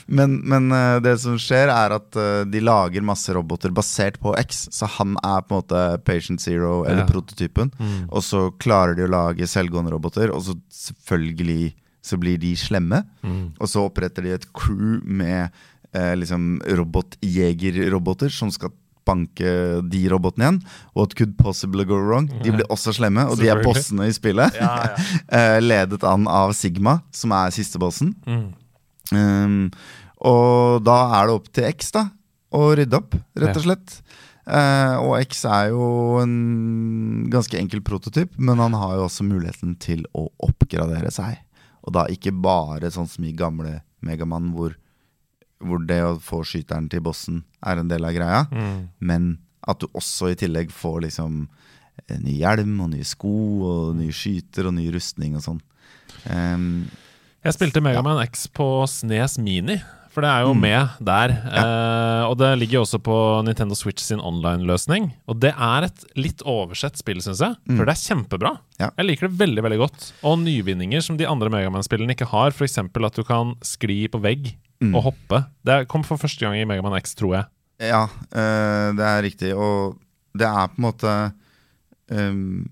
[0.07, 4.35] men men eh, det som skjer, er at eh, de lager masse roboter basert på
[4.41, 4.67] X.
[4.75, 7.09] Så han er på en måte patient zero, eller Ja.
[7.11, 7.71] prototypen.
[8.11, 13.03] Og så klarer de å lage selvgående roboter, og så selvfølgelig så blir de slemme.
[13.61, 15.51] Og så oppretter de et crew med
[15.93, 18.73] eh, liksom robotjegerroboter som skal
[19.09, 19.53] banke
[19.91, 20.61] de robotene igjen.
[20.99, 22.29] What could possibly go wrong?
[22.45, 24.57] De blir også slemme, og de er bossene i spillet.
[24.61, 24.95] Ja,
[25.41, 28.15] Eh, ledet an av Sigma, som er siste bossen.
[28.27, 28.49] Mm.
[29.11, 29.61] Um,
[30.27, 32.09] og da er det opp til X da
[32.57, 34.01] å rydde opp, rett og slett.
[34.51, 35.85] Uh, og X er jo
[36.23, 41.39] en ganske enkel prototyp, men han har jo også muligheten til å oppgradere seg.
[41.87, 44.75] Og da ikke bare sånn som i gamle Megaman, hvor,
[45.61, 48.89] hvor det å få skyteren til bossen er en del av greia, Mm.
[49.01, 51.49] men at du også i tillegg får liksom
[52.09, 53.29] eh, ny hjelm og nye sko
[53.69, 55.61] og nye skyter og ny rustning og sånn.
[56.29, 56.89] Um,
[57.45, 59.79] Jeg spilte Megaman X på Snes Mini,
[60.11, 60.61] for det er jo Mm.
[60.61, 61.31] med der.
[61.31, 65.13] Eh, og det ligger jo også på Nintendo Switch sin online-løsning.
[65.29, 67.55] Og det er et litt oversett spill, syns jeg.
[67.77, 68.51] For det er kjempebra.
[68.59, 68.61] Mm.
[68.81, 68.91] Ja.
[68.99, 70.13] Jeg liker det veldig veldig godt.
[70.25, 72.51] Og nyvinninger som de andre Megaman-spillene ikke har.
[72.51, 72.77] F.eks.
[72.79, 74.95] at du kan skli på vegg Mm.
[74.97, 75.43] og hoppe.
[75.67, 77.49] Det kom for første gang i Megaman X, tror jeg.
[77.91, 79.51] Ja, eh, det er riktig.
[79.57, 79.99] Og
[80.37, 81.13] det er på en måte
[82.09, 82.65] um,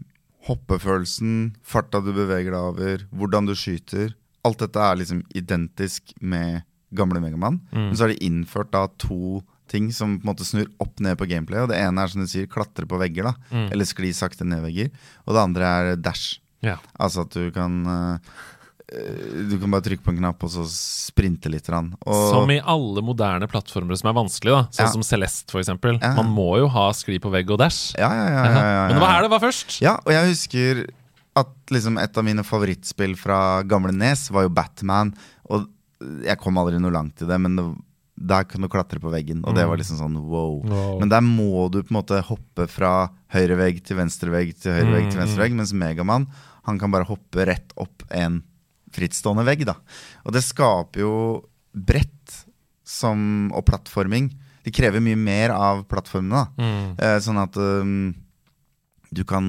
[0.48, 4.14] hoppefølelsen, farta du beveger deg over, hvordan du skyter.
[4.46, 6.62] Alt dette er liksom identisk med
[6.96, 7.60] gamle Megaman.
[7.74, 11.18] Men så har de innført da to ting som på en måte snur opp ned
[11.20, 11.60] på gameplay.
[11.60, 13.64] Og det ene er som du sier, klatre på vegger, da.
[13.68, 14.88] Eller skli sakte ned vegger.
[15.26, 16.38] Og det andre er dash.
[16.64, 16.78] Ja.
[16.98, 18.38] Altså at du kan eh,
[18.88, 21.66] Du kan bare trykke på en knapp og så sprinte litt.
[21.68, 24.62] Og, Som i alle moderne plattformer som er vanskelig, da.
[24.72, 24.92] Sånn Ja.
[24.94, 25.98] som Celeste, eksempel.
[26.00, 26.14] Ja.
[26.16, 27.92] Man må jo ha skli på vegg og dash.
[27.98, 28.86] ja, ja, ja, ja, ja, ja.
[28.88, 29.80] Men hva er det var først.
[29.84, 30.86] Ja, og jeg husker
[31.36, 35.12] at liksom et av mine favorittspill fra gamle Nes var jo Batman.
[35.50, 35.68] Og
[36.24, 37.66] jeg kom aldri noe langt i det, men det,
[38.16, 39.44] der kan du klatre på veggen.
[39.44, 40.62] Og det var liksom sånn wow.
[40.64, 40.98] Wow.
[40.98, 44.72] Men der må du på en måte hoppe fra høyre vegg til venstre vegg til
[44.72, 46.26] høyre vegg til venstre vegg, mens Megaman
[46.68, 48.42] han kan bare hoppe rett opp en
[48.94, 49.64] frittstående vegg.
[49.68, 49.74] da.
[50.24, 51.12] Og det skaper jo
[51.74, 52.44] brett
[52.88, 54.30] som, og plattforming.
[54.64, 56.46] Det krever mye mer av plattformene.
[56.56, 56.64] da.
[56.64, 56.94] Mm.
[56.98, 58.14] Eh, sånn at um,
[59.12, 59.44] du kan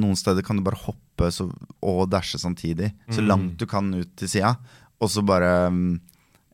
[0.00, 1.48] Noen steder kan du bare hoppe så,
[1.82, 2.92] og dashe samtidig.
[3.10, 3.28] Så Mm.
[3.28, 4.56] langt du kan ut til sida.
[5.00, 6.00] Og så bare um,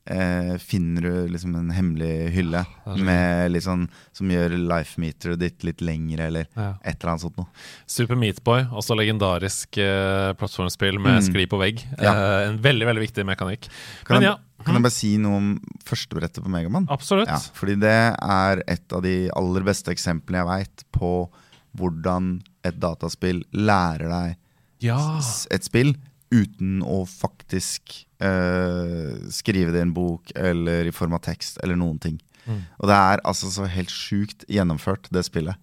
[0.08, 2.64] eh, finner du liksom en hemmelig hylle
[2.96, 6.74] med litt sånn, som gjør life-meteret ditt litt lengre, eller Ja.
[6.82, 7.46] et eller annet sånt noe.
[7.86, 11.26] Super Meatboy, også legendarisk eh, plattformspill med Mm.
[11.28, 11.84] skli på vegg.
[12.00, 12.12] Ja.
[12.14, 13.68] Eh, en veldig veldig viktig mekanikk.
[14.04, 16.86] Kan, Men ja, kan jeg bare si noe om førstebrettet på Megaman?
[16.88, 17.28] absolutt.
[17.28, 21.28] Ja, fordi det er et av de aller beste eksemplene jeg veit på
[21.76, 24.36] hvordan et dataspill lærer deg
[24.80, 25.20] Ja.
[25.50, 25.94] et spill
[26.34, 31.78] uten å faktisk eh, skrive det i en bok eller i form av tekst eller
[31.80, 32.18] noen ting.
[32.48, 32.60] Mm.
[32.80, 35.56] Og det er altså så helt sjukt gjennomført, det spillet.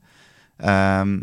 [0.57, 1.19] Um,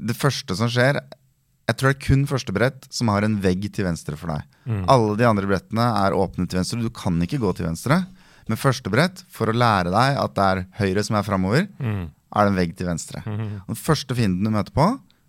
[0.00, 3.68] det første som skjer Jeg tror det er kun første brett som har en vegg
[3.72, 4.42] til venstre for deg.
[4.66, 4.80] Mm.
[4.90, 6.80] Alle de andre brettene er åpne til venstre.
[6.82, 8.00] Du kan ikke gå til venstre.
[8.50, 12.08] Men første brett, for å lære deg at det er høyre som er framover, Mm.
[12.10, 13.22] er det en vegg til venstre.
[13.22, 13.62] Mhm.
[13.68, 14.88] Den første fienden du møter på,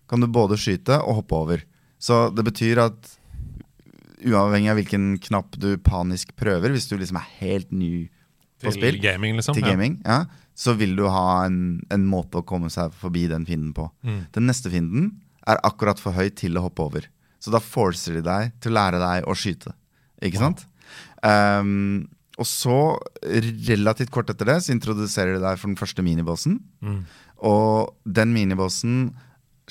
[0.09, 1.61] kan du både skyte og hoppe over.
[2.01, 3.17] Så det betyr at
[4.27, 8.07] uavhengig av hvilken knapp du panisk prøver, hvis du liksom er helt ny
[8.61, 9.57] på Til spill, gaming, liksom.
[9.57, 9.73] til ja.
[9.73, 13.73] gaming, ja, så vil du ha en, en måte å komme seg forbi den fienden
[13.73, 13.87] på.
[14.05, 14.19] Mm.
[14.37, 15.15] Den neste fienden
[15.49, 17.07] er akkurat for høy til å hoppe over.
[17.41, 19.73] Så da forcer de deg til å lære deg å skyte.
[20.21, 20.67] Ikke sant?
[21.25, 22.05] Um,
[22.37, 22.77] og så,
[23.67, 26.59] relativt kort etter det, så introduserer de deg for den første minibossen.
[26.85, 27.01] Mm.
[27.49, 29.01] Og den minibossen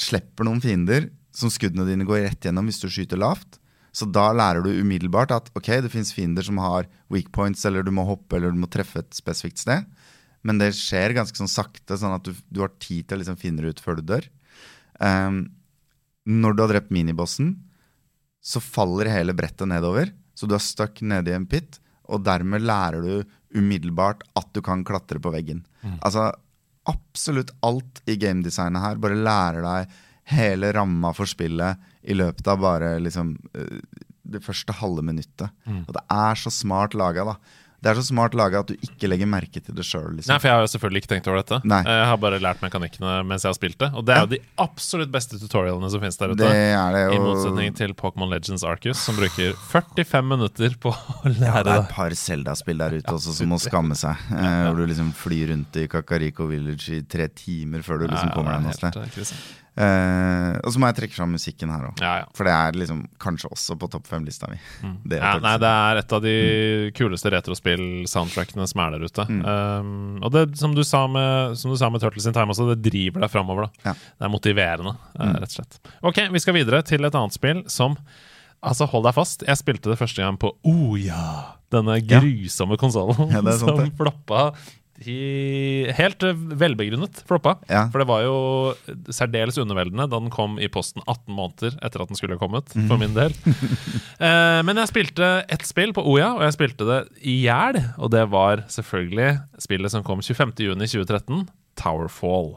[0.00, 3.59] slipper noen fiender som skuddene dine går rett gjennom hvis du skyter lavt.
[3.92, 7.82] Så da lærer du umiddelbart at ok, det fins fiender som har weak points, eller
[7.86, 9.88] du må hoppe eller du må treffe et spesifikt sted.
[10.46, 13.40] Men det skjer ganske sånn sakte, sånn at du, du har tid til å liksom
[13.40, 14.28] finne det ut før du dør.
[15.02, 15.42] Um,
[16.30, 17.56] når du har drept minibossen,
[18.40, 20.14] så faller hele brettet nedover.
[20.38, 24.62] Så du er stuck nede i en pit, og dermed lærer du umiddelbart at du
[24.64, 25.64] kan klatre på veggen.
[26.00, 26.30] Altså,
[26.88, 29.98] absolutt alt i gamedesignet her bare lærer deg
[30.30, 33.80] hele ramma for spillet i løpet av bare liksom eh,
[34.30, 35.50] det første halve minuttet.
[35.66, 37.36] Og det er så smart laga, da.
[37.80, 40.10] Det er så smart laga at du ikke legger merke til det sjøl.
[40.12, 40.36] Nei, Liksom.
[40.42, 41.58] for jeg har jo selvfølgelig ikke tenkt over dette.
[41.64, 41.78] Nei.
[41.88, 43.88] Jeg har bare lært mekanikkene mens jeg har spilt det.
[43.96, 46.42] Og det er jo de absolutt beste tutorialene som finnes der ute.
[46.44, 47.04] Det er det.
[47.16, 51.72] I motsetning til Pokémon Legends Arcus, som bruker 45 minutter på å Ja, lære det
[51.78, 54.28] er et par Zelda-spill der ute også som må skamme seg.
[54.28, 58.28] Eh, hvor du liksom flyr rundt i Kakariko Village i tre timer før du liksom
[58.28, 59.32] Ja, kommer er deg noe sted.
[59.76, 62.00] Eh, og så må jeg trekke fram musikken her òg.
[62.02, 62.24] Ja, ja.
[62.36, 64.58] For det er liksom kanskje også på topp fem-lista mi.
[65.06, 66.34] Det er Ja, nei, det er et av de
[66.98, 69.26] kuleste retrospill-soundtrackene som er der ute.
[69.30, 69.40] Mm.
[69.46, 72.68] Um, og det, som du, sa med, som du sa med Turtles in Time også,
[72.74, 73.70] det driver deg framover.
[73.86, 73.94] Ja.
[73.94, 75.34] Det er motiverende, Mm.
[75.36, 75.78] rett og slett.
[76.02, 77.96] Ok, vi skal videre til et annet spill som
[78.62, 79.40] Altså, hold deg fast.
[79.48, 82.20] Jeg spilte det første gang på Oja, denne Ja.
[82.20, 84.52] grusomme konsollen Ja, det er sant, som floppa
[85.08, 87.56] i Helt eh, velbegrunnet floppa.
[87.70, 87.86] Ja.
[87.92, 88.36] For det var jo
[89.12, 92.72] særdeles underveldende da den kom i posten 18 måneder etter at den skulle ha kommet,
[92.74, 92.88] mm.
[92.90, 93.34] for min del.
[94.20, 97.78] Eh, men jeg spilte ett spill på Oya, og jeg spilte det i hjel.
[97.96, 99.30] Og det var selvfølgelig
[99.62, 101.46] spillet som kom 25.6.2013,
[101.80, 102.52] Towerfall.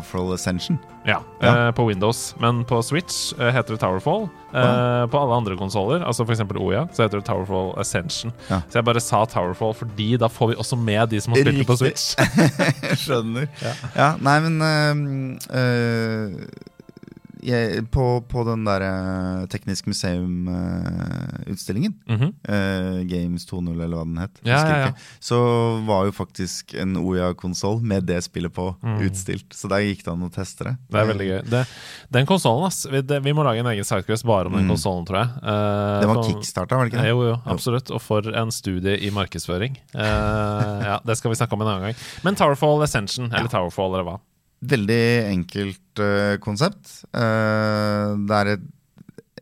[0.00, 0.78] Towerfall Ascension.
[1.06, 1.68] Ja, Ja.
[1.68, 2.34] eh, på Windows.
[2.40, 4.28] Men på Switch eh, heter det Towerfall.
[4.54, 6.40] Eh, På alle andre konsoller, altså f.eks.
[6.56, 8.32] Oya, så heter det Towerfall Ascension.
[8.50, 8.60] Ja.
[8.68, 11.58] Så jeg bare sa Towerfall fordi da får vi også med de som har spilt
[11.58, 12.16] det på Switch.
[13.04, 13.46] Skjønner.
[13.96, 14.14] Ja.
[14.20, 16.46] nei, men øhm, øh,
[17.46, 22.32] jeg, på, på den der øh, Teknisk museum-utstillingen, Mhm.
[23.08, 25.36] Games 2.0 eller hva den het, Ja, ja, så
[25.86, 28.70] var jo faktisk en Oya-konsoll med det spillet på
[29.02, 29.48] utstilt.
[29.54, 30.72] Så der gikk det an å teste det.
[30.76, 30.90] Mm.
[30.90, 31.40] Det er veldig gøy.
[31.50, 31.62] Det,
[32.18, 32.86] den konsollen, ass.
[32.90, 34.70] Vi, det, vi må lage en egen sidequest bare om den Mm.
[34.74, 35.28] konsollen, tror jeg.
[35.42, 37.08] Uh, Det var kickstarta, var det ikke det?
[37.10, 37.90] Jo, jo, absolutt.
[37.94, 39.76] Og for en studie i markedsføring.
[39.94, 41.94] Uh, ja, Det skal vi snakke om en annen gang.
[42.24, 44.18] Men Towerfall Ascension, eller Towerfall, eller hva?
[44.72, 45.02] Veldig
[45.32, 47.02] enkelt uh, konsept.
[47.10, 48.66] Uh, det er et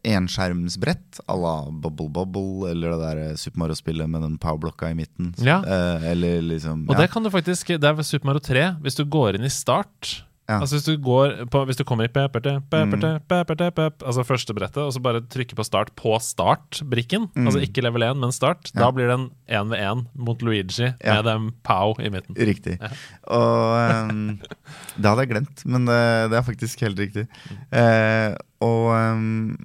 [0.05, 5.33] enskjermsbrett à la Bubble Bubble eller det der Super Mario-spillet med den powerblokka i midten.
[5.41, 5.63] Ja.
[5.65, 7.05] Uh, eller liksom Og ja.
[7.05, 8.67] det kan du faktisk Det er ved Super Mario 3.
[8.85, 10.59] Hvis du går inn i start Ja.
[10.61, 13.21] Altså Hvis du går på, Hvis du kommer i peperte, peperte, Mm.
[13.31, 17.47] peperte, pep, Altså første brettet, og så bare trykker på start på start-brikken, Mm.
[17.49, 18.81] altså ikke level 1, men start, Ja.
[18.81, 21.15] da blir det en 1v1 mot Luigi Ja.
[21.15, 22.35] med dem pow i midten.
[22.37, 22.79] Riktig.
[23.27, 24.39] Og um,
[25.01, 27.27] Det hadde jeg glemt, men det, det er faktisk helt riktig.
[27.73, 29.57] Uh, og um,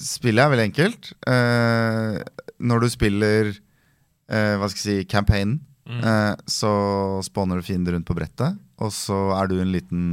[0.00, 1.12] spillet er veldig enkelt.
[1.28, 2.18] Uh,
[2.60, 3.50] når du spiller
[4.30, 6.36] uh, hva skal jeg si, campaignen, Mm.
[6.46, 6.68] så
[7.26, 10.04] spawner du fiender rundt på brettet, og så er du en liten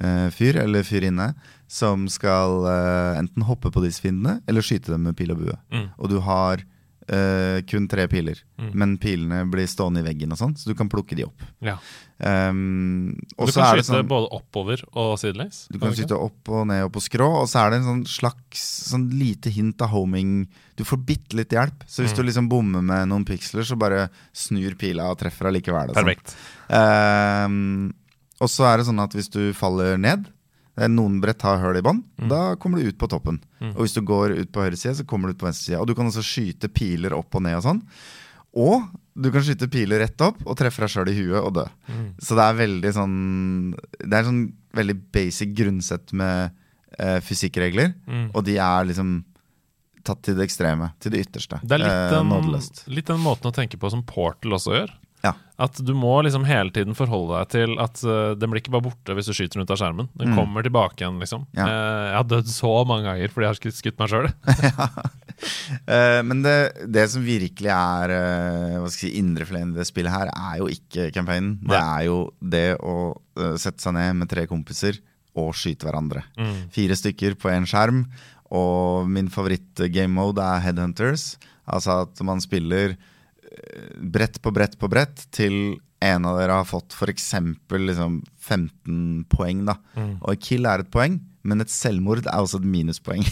[0.00, 1.32] uh, fyr eller fyrinne
[1.70, 5.56] som skal uh, enten hoppe på disse fiendene eller skyte dem med pil og bue.
[5.74, 5.88] Mm.
[5.98, 6.64] Og du har
[7.10, 8.38] eh, kun tre piler.
[8.60, 8.70] Mm.
[8.78, 11.42] Men pilene blir stående i veggen og sånn, så du kan plukke de opp.
[11.66, 11.76] Ja.
[12.20, 15.62] Um, og Du så kan er skyte sånn både oppover og sidelengs.
[15.72, 18.02] Du kan skyte opp og ned og på skrå, og så er det en sånn
[18.06, 20.46] slags sånn lite hint av homing.
[20.76, 22.16] Du får bitte litt hjelp, så hvis Mm.
[22.16, 25.90] du liksom bommer med noen piksler, så bare snur pila og treffer allikevel.
[25.90, 26.04] og sånn.
[26.04, 26.36] Perfekt.
[26.70, 27.92] Ehm,
[28.40, 30.28] og så er det sånn at hvis du faller ned
[30.88, 32.00] Noen brett har hull i bånn.
[32.16, 32.28] Mm.
[32.30, 33.40] Da kommer du ut på toppen.
[33.74, 35.80] Og hvis du går ut på høyre side, så kommer du ut på venstre side.
[35.82, 37.82] Og du kan også skyte piler opp og ned og sånn.
[38.56, 38.86] Og
[39.20, 41.66] du kan skyte piler rett opp og treffe deg sjøl i huet og dø.
[41.90, 42.06] Mm.
[42.22, 43.18] Så det er veldig sånn
[44.00, 44.40] Det er sånn
[44.80, 46.50] veldig basic grunnsett med
[46.98, 47.92] eh, fysikkregler.
[48.06, 48.30] Mm.
[48.34, 49.18] Og de er liksom
[50.06, 50.92] tatt til det ekstreme.
[51.02, 51.58] Til det ytterste.
[51.62, 52.84] Det er litt Eh, den, nådeløst.
[52.88, 54.94] litt den måten å tenke på som Portal også gjør.
[55.24, 55.34] Ja.
[55.60, 58.86] At du må liksom hele tiden forholde deg til at uh, den blir ikke bare
[58.86, 60.08] borte hvis du skyter den ut av skjermen.
[60.16, 60.38] Den Mm.
[60.38, 61.42] kommer tilbake igjen, liksom.
[61.58, 61.66] Ja.
[61.68, 64.30] Uh, jeg har dødd så mange ganger fordi jeg har skutt, meg sjøl.
[65.88, 66.54] Eh, men det,
[66.92, 70.58] det som virkelig er uh, hva skal jeg si, indrefileten i det spillet her, er
[70.60, 71.54] jo ikke campaignen.
[71.64, 72.96] Det er jo det å
[73.56, 74.98] sette seg ned med tre kompiser
[75.40, 76.26] og skyte hverandre.
[76.36, 76.58] Mm.
[76.74, 78.02] Fire stykker på én skjerm.
[78.52, 81.38] Og min favoritt-game mode er Headhunters.
[81.70, 82.98] Altså at man spiller
[84.00, 87.34] brett på brett på brett til en av dere har fått f.eks.
[87.70, 89.64] Liksom 15 poeng.
[89.68, 90.16] da Mm.
[90.22, 93.24] Og kill er et poeng, men et selvmord er også et minuspoeng.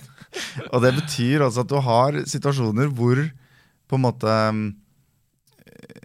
[0.72, 3.20] og det betyr også at du har situasjoner hvor
[3.90, 6.04] på en måte eh,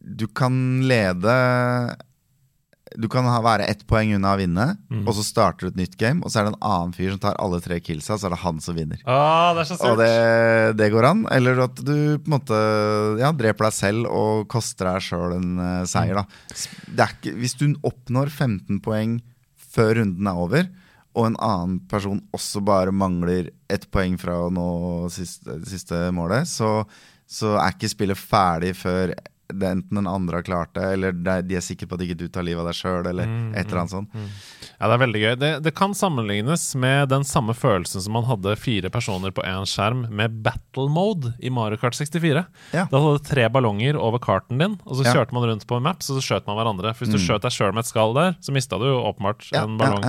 [0.00, 1.34] Du kan lede
[2.98, 5.04] Du kan ha, være ett poeng unna å vinne, Mm.
[5.06, 7.20] og så starter du et nytt game, og så er det en annen fyr som
[7.22, 8.98] tar alle tre killsa, så er det han som vinner.
[9.06, 11.26] Ah, det er så Og det, det går an.
[11.30, 12.58] Eller at du på en måte
[13.20, 16.18] ja, dreper deg selv og koster deg sjøl en uh, seier.
[16.18, 16.24] Da.
[16.90, 19.20] Det ikke, hvis du oppnår 15 poeng
[19.70, 20.68] før runden er over,
[21.14, 24.66] og en annen person også bare mangler ett poeng fra å nå
[25.10, 26.84] siste, siste målet, så,
[27.26, 29.14] så er ikke spillet ferdig før
[29.58, 32.28] det enten den andre har klart det, eller de er sikre på at ikke du
[32.28, 34.08] tar livet av deg sjøl, eller Mm, et eller annet sånt.
[34.80, 35.34] Ja, Det er veldig gøy.
[35.38, 39.66] Det, det kan sammenlignes med den samme følelsen som man hadde fire personer på én
[39.68, 42.44] skjerm med battle mode i Mario Kart 64.
[42.72, 42.86] Ja.
[42.90, 45.14] Da hadde du tre ballonger over karten din, og så Ja.
[45.14, 46.94] kjørte man rundt på maps, og så skjøt man hverandre.
[46.94, 47.26] For Hvis du Mm.
[47.26, 50.02] skjøt deg sjøl med et skall der, så mista du jo åpenbart Ja, en ballong.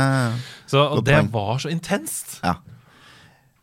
[0.68, 1.32] Så, og Godt det point.
[1.32, 2.40] var så intenst!
[2.44, 2.56] Ja.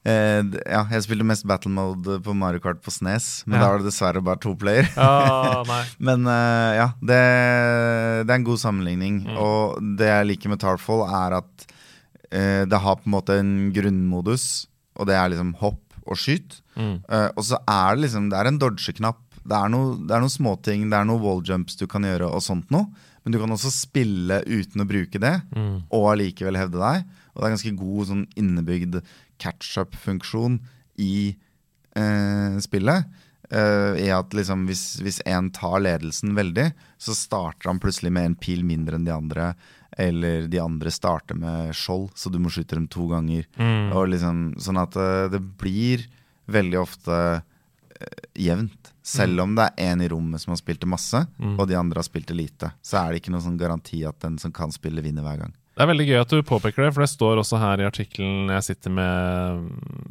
[0.08, 0.42] Eh,
[0.72, 3.64] ja, jeg spilte mest battle mode på Mario Kart på Snes, men Ja.
[3.66, 4.88] da var det dessverre bare to player.
[4.96, 5.62] Oh,
[6.08, 7.18] men eh, ja, det,
[8.24, 9.20] det er en god sammenligning.
[9.26, 9.36] Mm.
[9.42, 11.66] Og det jeg liker med Tarfall, er at
[12.32, 14.66] eh, det har på en måte en grunnmodus,
[14.98, 16.60] og det er liksom hopp og skyt.
[16.78, 16.96] Mm.
[17.04, 19.20] Eh, og så er det liksom Det er en dodge-knapp.
[19.48, 22.42] Det er no, det er noen småting, det er noen walljumps du kan gjøre, og
[22.44, 22.88] sånt noe.
[23.24, 25.82] Men du kan også spille uten å bruke det, Mm.
[25.92, 27.04] og allikevel hevde deg.
[27.34, 29.00] Og det er ganske god sånn innebygd
[29.38, 30.58] catch-up-funksjon
[30.98, 31.36] i
[31.96, 33.04] eh, spillet.
[33.50, 36.70] Eh, I at liksom hvis, hvis en tar ledelsen veldig,
[37.00, 39.52] så starter han plutselig med en pil mindre enn de andre.
[39.98, 43.46] Eller de andre starter med skjold, så du må skyte dem to ganger.
[43.56, 43.88] Mm.
[43.96, 46.04] Og liksom, sånn at eh, det blir
[46.48, 48.92] veldig ofte eh, jevnt.
[49.08, 51.54] Selv om det er én i rommet som har spilt det masse, Mm.
[51.58, 52.68] og de andre har spilt det lite.
[52.84, 55.54] Så er det ikke noen sånn garanti at den som kan spille, vinner hver gang.
[55.78, 58.48] Det er veldig gøy at du påpeker det, for det står også her i artikkelen
[58.50, 59.68] jeg sitter med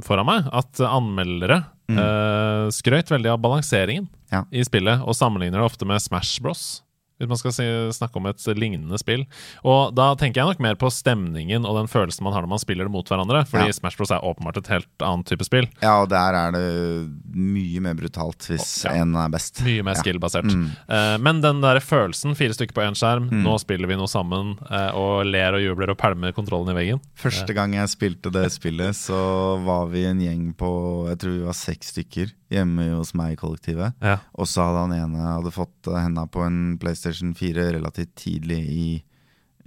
[0.08, 1.96] foran meg, at anmeldere Mm.
[2.04, 4.42] uh, skrøt veldig av balanseringen Ja.
[4.52, 6.82] i spillet, og sammenligner det ofte med Smash Bros.
[7.18, 7.66] Hvis man skal si,
[7.98, 9.24] snakke om et lignende spill.
[9.66, 12.62] Og da tenker jeg nok mer på stemningen og den følelsen man har når man
[12.62, 13.42] spiller det mot hverandre.
[13.50, 13.74] Fordi Ja.
[13.74, 15.68] Smash Bros er åpenbart et helt annet type spill.
[15.82, 18.92] Ja, og der er det mye mer brutalt hvis Ja.
[19.02, 19.64] en er best.
[19.66, 20.02] Mye mer Ja.
[20.04, 20.46] skill-basert.
[20.46, 20.70] Mm.
[20.88, 23.44] Uh, men den der følelsen, fire stykker på én skjerm, Mm.
[23.44, 27.02] nå spiller vi noe sammen, uh, og ler og jubler og pælmer kontrollen i veggen.
[27.18, 31.46] Første gang jeg spilte det spillet, så var vi en gjeng på Jeg tror vi
[31.46, 33.94] var seks stykker hjemme hos meg i kollektivet.
[34.38, 37.07] Og så hadde han ene hadde fått henda på en PlayStation
[37.38, 38.88] 4 relativt tidlig i,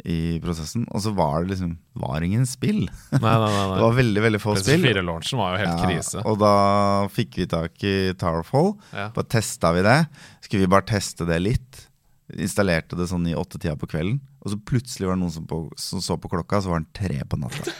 [0.04, 0.86] i prosessen.
[0.90, 2.86] Og så var det liksom var ingen spill.
[3.12, 3.50] Nei, nei, nei.
[3.52, 3.74] nei.
[3.78, 4.80] Det var veldig veldig få spill.
[4.80, 6.24] PlayStation 4-launchen var jo helt krise.
[6.24, 6.54] og da
[7.12, 8.74] fikk vi tak i Towerfall.
[8.94, 9.10] Ja.
[9.16, 10.00] Bare testa vi det.
[10.46, 11.86] Skulle vi bare teste det litt.
[12.30, 14.20] Installerte det sånn i åttetida på kvelden.
[14.40, 16.92] Og så plutselig var det noen som, på, som så på klokka, så var den
[16.96, 17.74] tre på natta.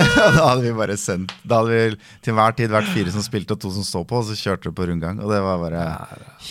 [0.36, 3.56] Da hadde vi bare sendt Da hadde vi til hver tid vært fire som spilte,
[3.56, 5.20] og to som så på, og så kjørte det på rundgang.
[5.22, 5.84] Og det var bare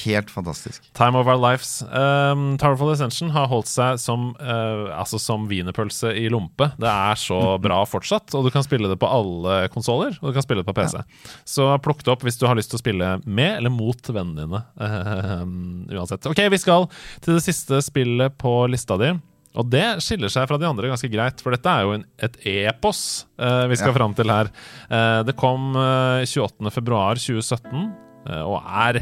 [0.03, 0.85] helt fantastisk.
[0.97, 1.79] Time of our lives.
[1.89, 6.71] Um, Towerful Ascension har holdt seg som uh, Altså som wienerpølse i lompe.
[6.79, 10.17] Det er så bra fortsatt, og du kan spille det på alle konsoller.
[10.21, 10.99] Og du kan spille det på PC.
[11.47, 14.45] Så plukk det opp hvis du har lyst til å spille med eller mot vennene
[14.45, 14.65] dine.
[15.29, 16.25] Um, uansett.
[16.29, 16.87] Ok, vi skal
[17.23, 19.11] til det siste spillet på lista di.
[19.57, 22.35] Og det skiller seg fra de andre ganske greit, for dette er jo en, et
[22.69, 22.99] epos
[23.41, 23.97] eh, vi skal Ja.
[23.97, 24.51] fram til her.
[24.93, 27.89] Eh, det kom eh, 28.2.2017
[28.29, 29.01] eh, og er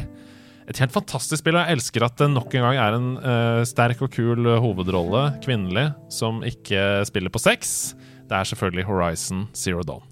[0.68, 1.56] et helt fantastisk spill.
[1.60, 5.26] Og jeg elsker at det nok en gang er en eh, sterk og kul hovedrolle,
[5.44, 7.92] kvinnelig, som ikke spiller på sex.
[8.28, 10.07] Det er selvfølgelig Horizon Zero Dawn.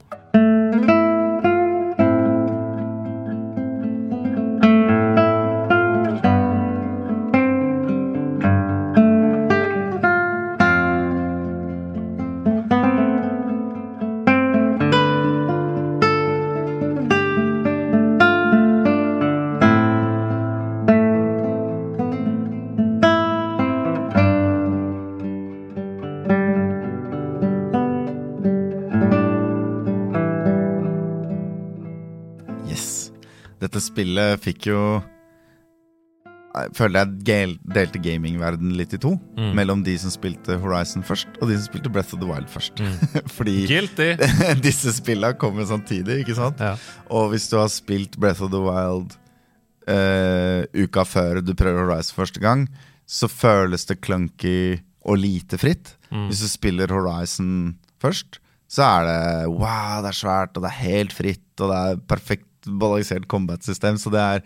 [33.67, 34.81] Dette spillet fikk jo
[36.55, 39.17] Jeg føler jeg delte gamingverden litt i to.
[39.37, 39.51] Mm.
[39.59, 42.81] Mellom de som spilte Horizon først, og de som spilte Breath of the Wild først.
[43.37, 44.14] Fordi Guilty!
[44.67, 46.62] disse spillene kommer samtidig, ikke sant?
[46.62, 46.79] Ja.
[47.11, 49.19] Og hvis du har spilt Breath of the Wild
[49.91, 52.64] uh, uka før du prøver Horizon første gang,
[53.05, 55.97] så føles det clunky og lite fritt.
[56.09, 56.31] Mm.
[56.31, 58.41] Hvis du spiller Horizon først,
[58.71, 62.05] så er det wow, det er svært, og det er helt fritt, og det er
[62.14, 64.43] perfekt balansert combat-system, så det er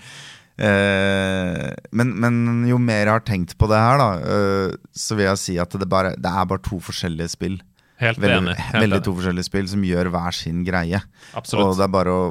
[0.61, 5.29] eh, men, men jo mer jeg har tenkt på det her, da, eh, så vil
[5.31, 7.59] jeg si at det, bare, det er bare to forskjellige spill.
[8.01, 8.55] Helt Veldig, enig.
[8.57, 9.07] Helt veldig enig.
[9.09, 11.03] to forskjellige spill som gjør hver sin greie.
[11.37, 12.23] Og det er bare å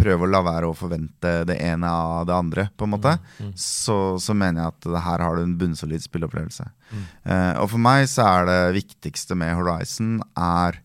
[0.00, 3.12] prøve å la være å forvente det ene av det andre, på en måte.
[3.42, 6.64] Mm, Så, så mener jeg at det her har du en bunnsolid spillopplevelse.
[6.94, 7.02] Mm.
[7.28, 10.80] Eh, og for meg så er det viktigste med Horizon er,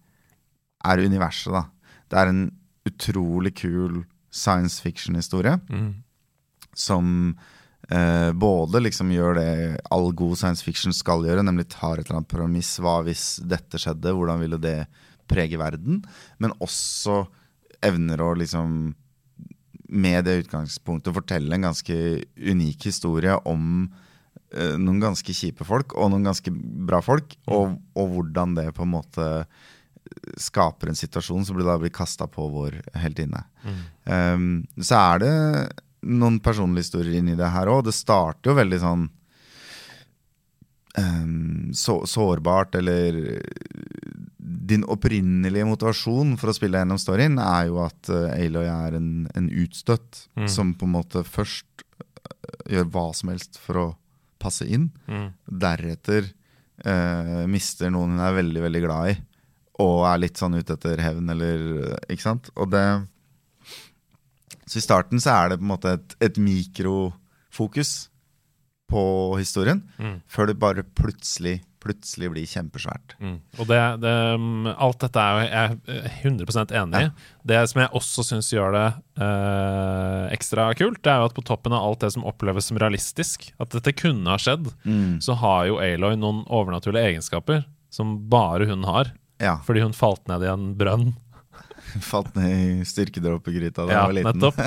[0.91, 1.63] er universet, da.
[2.11, 2.43] Det er en
[2.85, 6.03] utrolig kul science fiction-historie Mm.
[6.75, 7.37] som
[7.89, 12.19] eh, både liksom gjør det all god science fiction skal gjøre, nemlig tar et eller
[12.19, 12.75] annet premiss.
[12.79, 14.11] Hva hvis dette skjedde?
[14.15, 14.87] Hvordan ville det
[15.29, 16.03] prege verden?
[16.37, 17.27] Men også
[17.85, 18.95] evner å liksom
[19.89, 21.95] med det utgangspunktet fortelle en ganske
[22.35, 23.91] unik historie om
[24.51, 28.83] eh, noen ganske kjipe folk og noen ganske bra folk, og, og hvordan det på
[28.83, 29.27] en måte
[30.37, 33.43] skaper en situasjon som blir- da blir kasta på vår heltinne.
[34.05, 35.33] Um, så er det
[36.05, 37.85] noen personlige historier inni det her òg.
[37.87, 39.05] Det starter jo veldig sånn
[40.97, 43.41] um, så, sårbart, eller
[44.65, 49.11] Din opprinnelige motivasjon for å spille gjennom storyen er jo at uh, Aloy er en,
[49.35, 50.47] en utstøtt Mm.
[50.51, 53.85] som på en måte først uh, gjør hva som helst for å
[54.41, 54.89] passe inn.
[55.07, 55.29] Mm.
[55.47, 56.27] Deretter
[56.85, 59.15] uh, mister noen hun er veldig, veldig glad i,
[59.79, 62.49] og er litt sånn ute etter hevn, eller Ikke sant?
[62.55, 62.85] Og det
[64.67, 68.09] Så i starten så er det på en måte et, et mikrofokus
[68.89, 69.01] på
[69.39, 70.21] historien, Mm.
[70.29, 73.15] før det bare plutselig, plutselig blir kjempesvært.
[73.19, 73.39] Mm.
[73.59, 77.09] Og det, det, mm, alt dette er jeg er 100 enig i.
[77.45, 78.85] Det som jeg også syns gjør det
[79.21, 82.77] eh, ekstra kult, det er jo at på toppen av alt det som oppleves som
[82.81, 84.69] realistisk, at dette kunne ha skjedd,
[85.21, 89.13] så har jo Aloy noen overnaturlige egenskaper som bare hun har.
[89.41, 89.57] Ja.
[89.67, 91.13] Fordi hun falt ned i en brønn.
[92.03, 94.39] Falt ned i styrkedroppegryta da Ja, hun var liten.
[94.41, 94.57] nettopp.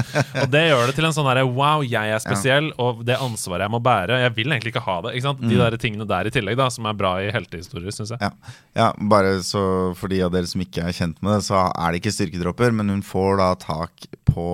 [0.43, 3.67] Og det gjør det til en sånn herre wow, jeg er spesiell, og det ansvaret
[3.67, 4.21] jeg må bære.
[4.23, 5.13] Jeg vil egentlig ikke ha det.
[5.19, 5.43] ikke sant?
[5.45, 5.51] Mm.
[5.53, 8.23] De der tingene der i tillegg, da, som er bra i heltehistorier, syns jeg.
[8.25, 8.31] Ja.
[8.79, 9.63] ja, bare så
[9.99, 12.73] for de av dere som ikke er kjent med det, så er det ikke styrkedropper,
[12.81, 14.49] men hun får da tak på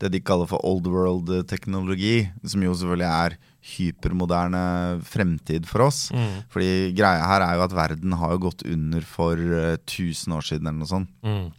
[0.00, 3.36] det de kaller for old world-teknologi, som jo selvfølgelig er
[3.74, 4.62] hypermoderne
[5.04, 6.06] fremtid for oss.
[6.16, 6.36] Mm.
[6.52, 10.46] Fordi greia her er jo at verden har jo gått under for eh, 1000 år
[10.48, 11.12] siden eller noe sånt.
[11.26, 11.50] Mm.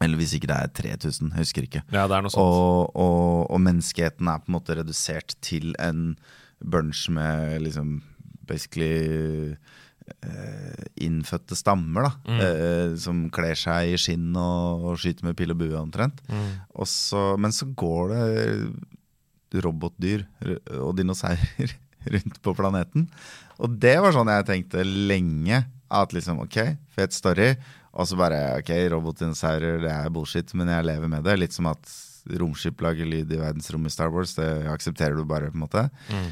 [0.00, 1.82] Eller hvis ikke det er 3000, jeg husker ikke.
[1.92, 2.30] Ja, det er.
[2.40, 6.14] Og, og, og menneskeheten er på en måte redusert til en
[6.64, 7.98] bunch med liksom
[8.48, 9.76] basically eh,
[11.00, 12.12] innfødte stammer, da.
[12.26, 12.40] Mm.
[12.44, 16.22] eh, som kler seg i skinn og, og skyter med pil og bue, omtrent.
[16.28, 16.48] Mm.
[16.76, 20.26] Og så, men så går det robotdyr
[20.78, 21.74] og dinosaurer
[22.14, 23.08] rundt på planeten.
[23.60, 25.64] Og det var sånn jeg tenkte lenge.
[25.90, 26.58] At liksom, ok,
[26.94, 27.48] fet story.
[27.98, 31.34] Og så bare ok, robotdinosaurer, det er bullshit, men jeg lever med det.
[31.40, 31.96] Litt som at
[32.38, 34.36] romskip lager lyd i verdensrommet i Star Wars.
[34.38, 35.88] Det aksepterer du bare, på en måte.
[36.12, 36.30] Mm.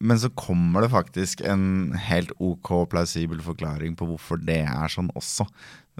[0.00, 5.10] Men så kommer det faktisk en helt ok plausibel forklaring på hvorfor det er sånn
[5.12, 5.44] også.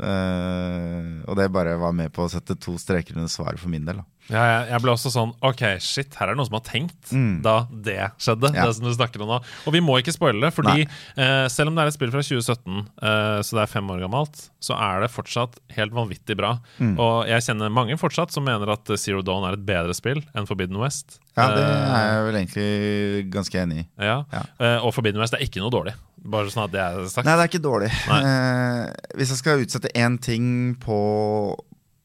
[0.00, 3.84] Uh, og det bare var med på å sette to streker under svaret for min
[3.84, 4.00] del.
[4.00, 4.19] Da.
[4.30, 7.10] Ja, jeg, jeg ble også sånn OK, shit, her er det noen som har tenkt
[7.42, 8.52] da det skjedde.
[8.54, 8.66] Ja.
[8.68, 11.68] Det som du snakker om nå Og vi må ikke spoile det, fordi eh, selv
[11.72, 14.76] om det er et spill fra 2017, eh, så det er fem år gammelt, så
[14.78, 16.52] er det fortsatt helt vanvittig bra.
[16.80, 20.46] Og jeg kjenner mange fortsatt som mener at Zero Dawn er et bedre spill enn
[20.48, 21.18] Forbidden West.
[21.38, 23.84] Ja, det Eh, er jeg vel egentlig ganske enig i.
[24.04, 24.16] ja.
[24.34, 24.42] Ja.
[24.60, 25.94] Eh, og Forbidden West er ikke noe dårlig.
[26.20, 27.24] Bare sånn at det er sagt.
[27.24, 27.88] Nei, det er ikke dårlig.
[28.12, 30.96] Eh, hvis jeg skal utsette én ting på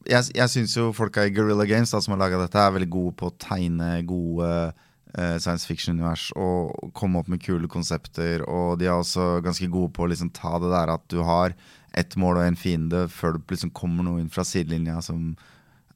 [0.06, 2.90] Jeg, jeg syns jo folka i Guerrilla Games da, som har laga dette, er veldig
[2.92, 8.44] gode på å tegne gode uh, science fiction-univers og komme opp med kule konsepter.
[8.46, 11.56] Og de er også ganske gode på å liksom ta det der at du har
[11.96, 15.32] ett mål og en fiende før det liksom kommer noe inn fra sidelinja som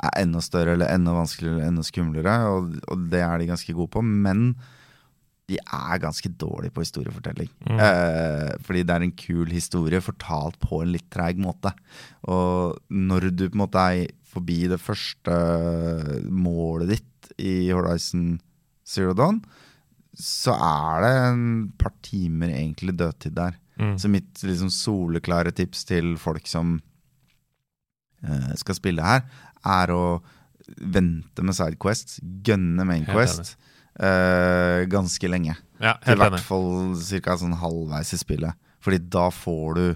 [0.01, 2.37] er enda større eller enda vanskeligere eller enda skumlere.
[2.51, 4.03] Og, og det er de ganske gode på.
[4.03, 4.55] Men
[5.51, 7.51] de er ganske dårlige på historiefortelling.
[7.75, 11.73] Eh, fordi det er en kul historie fortalt på en litt treig måte.
[12.31, 15.35] Og når du på en måte er forbi det første
[16.31, 18.39] målet ditt i Horizon
[18.87, 19.41] Zero Dawn,
[20.17, 21.45] så er det en
[21.79, 23.59] par timer egentlig dødtid der.
[23.81, 23.97] Mm.
[23.99, 26.79] Så mitt liksom soleklare tips til folk som
[28.23, 29.25] eh, skal spille her,
[29.65, 30.05] er å
[30.79, 32.87] vente med Sidequest, gønne
[33.41, 33.57] Helt
[34.01, 35.57] Eh, ganske lenge.
[35.81, 37.37] Ja, helt hvert fall ca.
[37.41, 38.57] Sånn halvveis i spillet.
[38.81, 39.87] Fordi da får du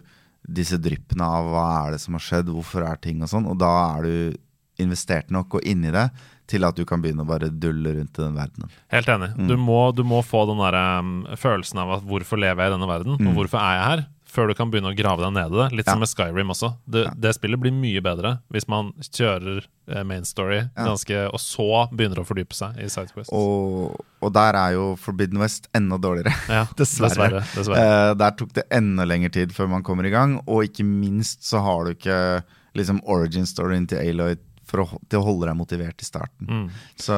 [0.45, 3.47] disse dryppene av hva er det som har skjedd, hvorfor er ting og sånn.
[3.49, 4.41] Og da er du
[4.85, 6.09] investert nok og inni det
[6.51, 8.73] til at du kan begynne å bare dulle rundt i den verdenen.
[8.93, 9.31] Helt enig.
[9.39, 9.47] Mm.
[9.49, 12.75] Du, må, du må få den der, um, følelsen av at hvorfor lever jeg i
[12.75, 13.31] denne verden, Mm.
[13.31, 14.03] og hvorfor er jeg her,
[14.35, 15.67] før du kan begynne å grave deg ned i det.
[15.79, 15.93] Litt Ja.
[15.95, 16.73] som med Skyrim også.
[16.91, 17.13] Det, Ja.
[17.15, 20.85] det spillet blir mye bedre hvis man kjører eh, main story Ja.
[20.89, 23.31] ganske, og så begynner å fordype seg i Sidequest.
[23.33, 26.35] Og, og der er jo Forbidden West enda dårligere.
[26.49, 27.15] ja, dessverre.
[27.15, 27.45] dessverre.
[27.55, 28.11] dessverre.
[28.11, 31.45] Eh, der tok det enda lengre tid før man kommer i gang, og ikke minst
[31.47, 32.43] så har du ikke
[32.75, 34.35] liksom origin storyen til Aloy
[34.75, 36.49] å, til å holde deg motivert i starten.
[36.49, 36.71] Mm.
[36.99, 37.15] Så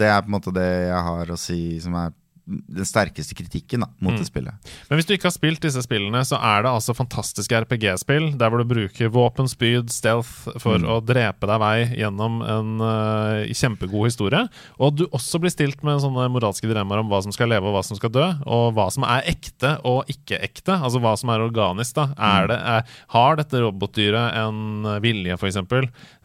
[0.00, 2.14] det er på en måte det jeg har å si som er
[2.46, 4.18] den sterkeste kritikken da, mot Mm.
[4.20, 4.72] det spillet.
[4.90, 8.50] Men hvis du ikke har spilt disse spillene, så er det altså fantastiske RPG-spill der
[8.52, 10.84] hvor du bruker våpen, spyd, stealth for Mm.
[10.92, 14.42] å drepe deg vei gjennom en uh, kjempegod historie.
[14.78, 17.74] Og du også blir stilt med sånne moralske dilemmaer om hva som skal leve og
[17.78, 21.30] hva som skal dø, og hva som er ekte og ikke ekte, altså hva som
[21.32, 21.94] er organisk.
[21.96, 22.10] da.
[22.18, 25.56] Er det, er, har dette robotdyret en eh, vilje, f.eks.,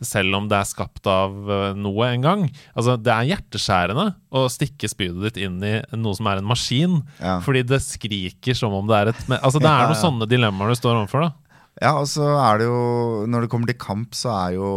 [0.03, 2.45] selv om det er skapt av eh, noe en gang?
[2.75, 6.99] Altså, det er hjerteskjærende å stikke spydet ditt inn i noe som er en maskin.
[7.19, 7.39] Ja.
[7.45, 10.79] Fordi det skriker som om det er et Altså Det er noen sånne dilemmaer du
[10.79, 11.27] står overfor.
[11.27, 11.31] da
[11.85, 14.71] Ja, og så er det jo Når det kommer til kamp, så er jo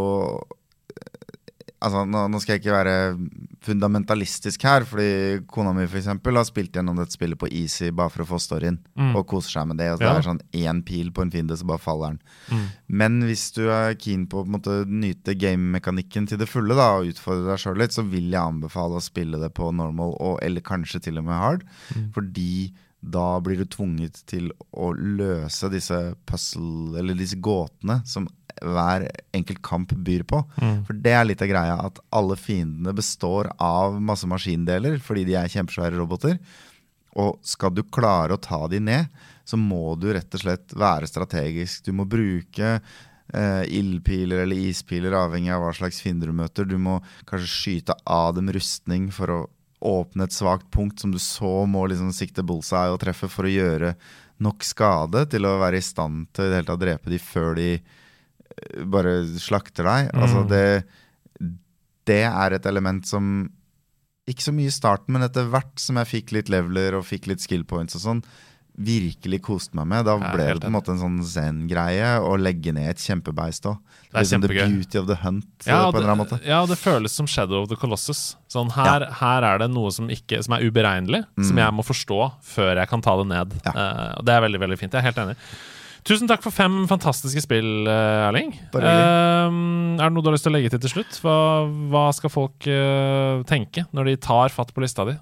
[1.83, 2.97] Altså, nå, nå skal jeg ikke være
[3.67, 8.11] fundamentalistisk her, fordi kona mi for eksempel har spilt gjennom dette spillet på easy bare
[8.13, 9.15] for å få storyen, Mm.
[9.17, 9.89] og koser seg med det.
[9.91, 10.13] Og så Ja.
[10.13, 12.19] det er sånn én pil på en fiende, så bare faller den.
[12.51, 12.67] Mm.
[12.89, 16.97] Men hvis du er keen på å på måte, nyte gamemekanikken til det fulle, da,
[16.99, 20.39] og utfordre deg sjøl litt, så vil jeg anbefale å spille det på normal, og,
[20.41, 21.63] eller kanskje til og med hard.
[22.13, 22.71] Fordi
[23.03, 28.27] da blir du tvunget til å løse disse puzzle, eller disse gåtene som
[28.61, 30.41] hver enkelt kamp byr på.
[30.61, 30.83] Mm.
[30.87, 35.37] For det er litt av greia, at alle fiendene består av masse maskindeler, fordi de
[35.39, 36.37] er kjempesvære roboter.
[37.19, 39.09] Og skal du klare å ta de ned,
[39.45, 41.83] så må du rett og slett være strategisk.
[41.85, 46.65] Du må bruke eh, ildpiler eller ispiler, avhengig av hva slags fiender du møter.
[46.65, 46.99] Du må
[47.29, 49.41] kanskje skyte av dem rustning for å
[49.83, 53.51] åpne et svakt punkt som du så må liksom sikte bullseye og treffe for å
[53.51, 53.93] gjøre
[54.43, 57.67] nok skade til å være i stand til å drepe de før de
[58.85, 60.11] bare slakter deg.
[60.13, 60.47] Altså Mm.
[60.49, 60.83] det,
[62.05, 63.49] det er et element som
[64.27, 67.27] ikke så mye i starten, men etter hvert som jeg fikk litt leveler og fikk
[67.27, 68.23] litt skill points og sånn,
[68.73, 70.05] virkelig koste meg med.
[70.07, 73.75] Da ble det på en måte en sånn zen-greie å legge ned et kjempebeist òg.
[74.09, 74.71] Det er Liksom the kjempegøy.
[74.79, 76.39] beauty of the hunt Ja, på en eller annen måte.
[76.43, 78.35] ja, det føles som Shadow of the Colossus.
[78.49, 82.19] Sånn her, her er det noe som, ikke, som er uberegnelig, som jeg må forstå
[82.41, 83.53] før jeg kan ta det ned.
[83.53, 83.61] Mm.
[83.65, 83.71] Ja.
[83.77, 84.91] Uh, og Det er veldig veldig fint.
[84.97, 85.35] Jeg er helt enig.
[86.03, 88.51] Tusen takk for fem fantastiske spill, eh, Erling.
[88.73, 91.19] Bare uh, er det noe du har lyst til å legge til til slutt?
[91.23, 91.35] Hva,
[91.91, 95.15] hva skal folk uh, tenke når de tar fatt på lista di?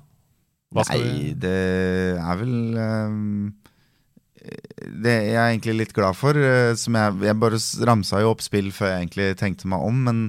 [0.72, 1.58] Nei, de det
[2.22, 3.52] er vel um
[5.04, 6.34] Det jeg er egentlig litt glad for.
[6.38, 10.00] eh, som jeg, jeg bare ramsa jo opp spill før jeg egentlig tenkte meg om,
[10.08, 10.24] men,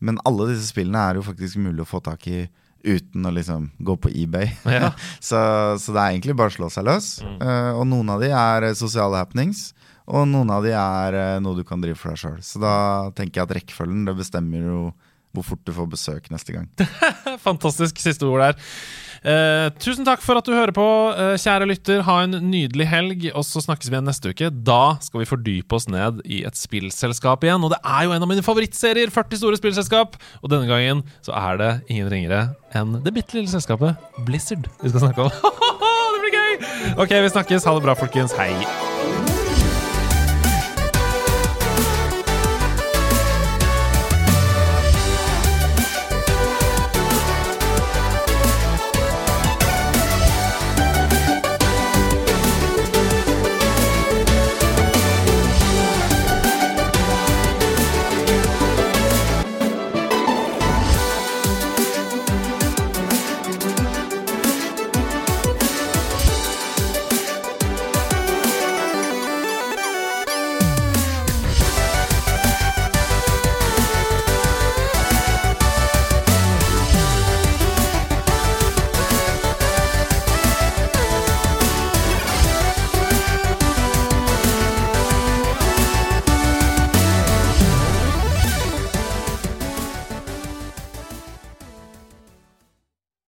[0.00, 2.46] men alle disse spillene er jo faktisk mulig å få tak i
[2.86, 4.48] uten å liksom gå på eBay.
[4.64, 4.92] Ja.
[5.28, 5.40] så,
[5.82, 7.10] så det er egentlig bare å slå seg løs.
[7.26, 9.72] Eh, og noen av de er sosiale happenings,
[10.08, 12.40] og noen av de er eh, noe du kan drive for deg sjøl.
[12.44, 12.74] Så da
[13.16, 14.80] tenker jeg at rekkefølgen det bestemmer jo
[15.36, 16.68] hvor fort du får besøk neste gang.
[17.46, 18.56] Fantastisk siste ord der.
[19.18, 22.02] Eh, tusen takk for at du hører på, eh, kjære lytter.
[22.06, 24.50] Ha en nydelig helg, og så snakkes vi igjen neste uke.
[24.50, 27.64] Da skal vi fordype oss ned i et spillselskap igjen.
[27.66, 30.18] Og det er jo en av mine favorittserier, 40 store spillselskap.
[30.42, 32.46] Og denne gangen så er det ingen ringere
[32.76, 33.96] enn det bitte lille selskapet
[34.26, 35.32] Blizzard vi skal snakke om.
[36.14, 36.52] det blir gøy!
[36.96, 37.68] Ok, vi snakkes.
[37.68, 38.36] Ha det bra, folkens.
[38.38, 38.54] Hei.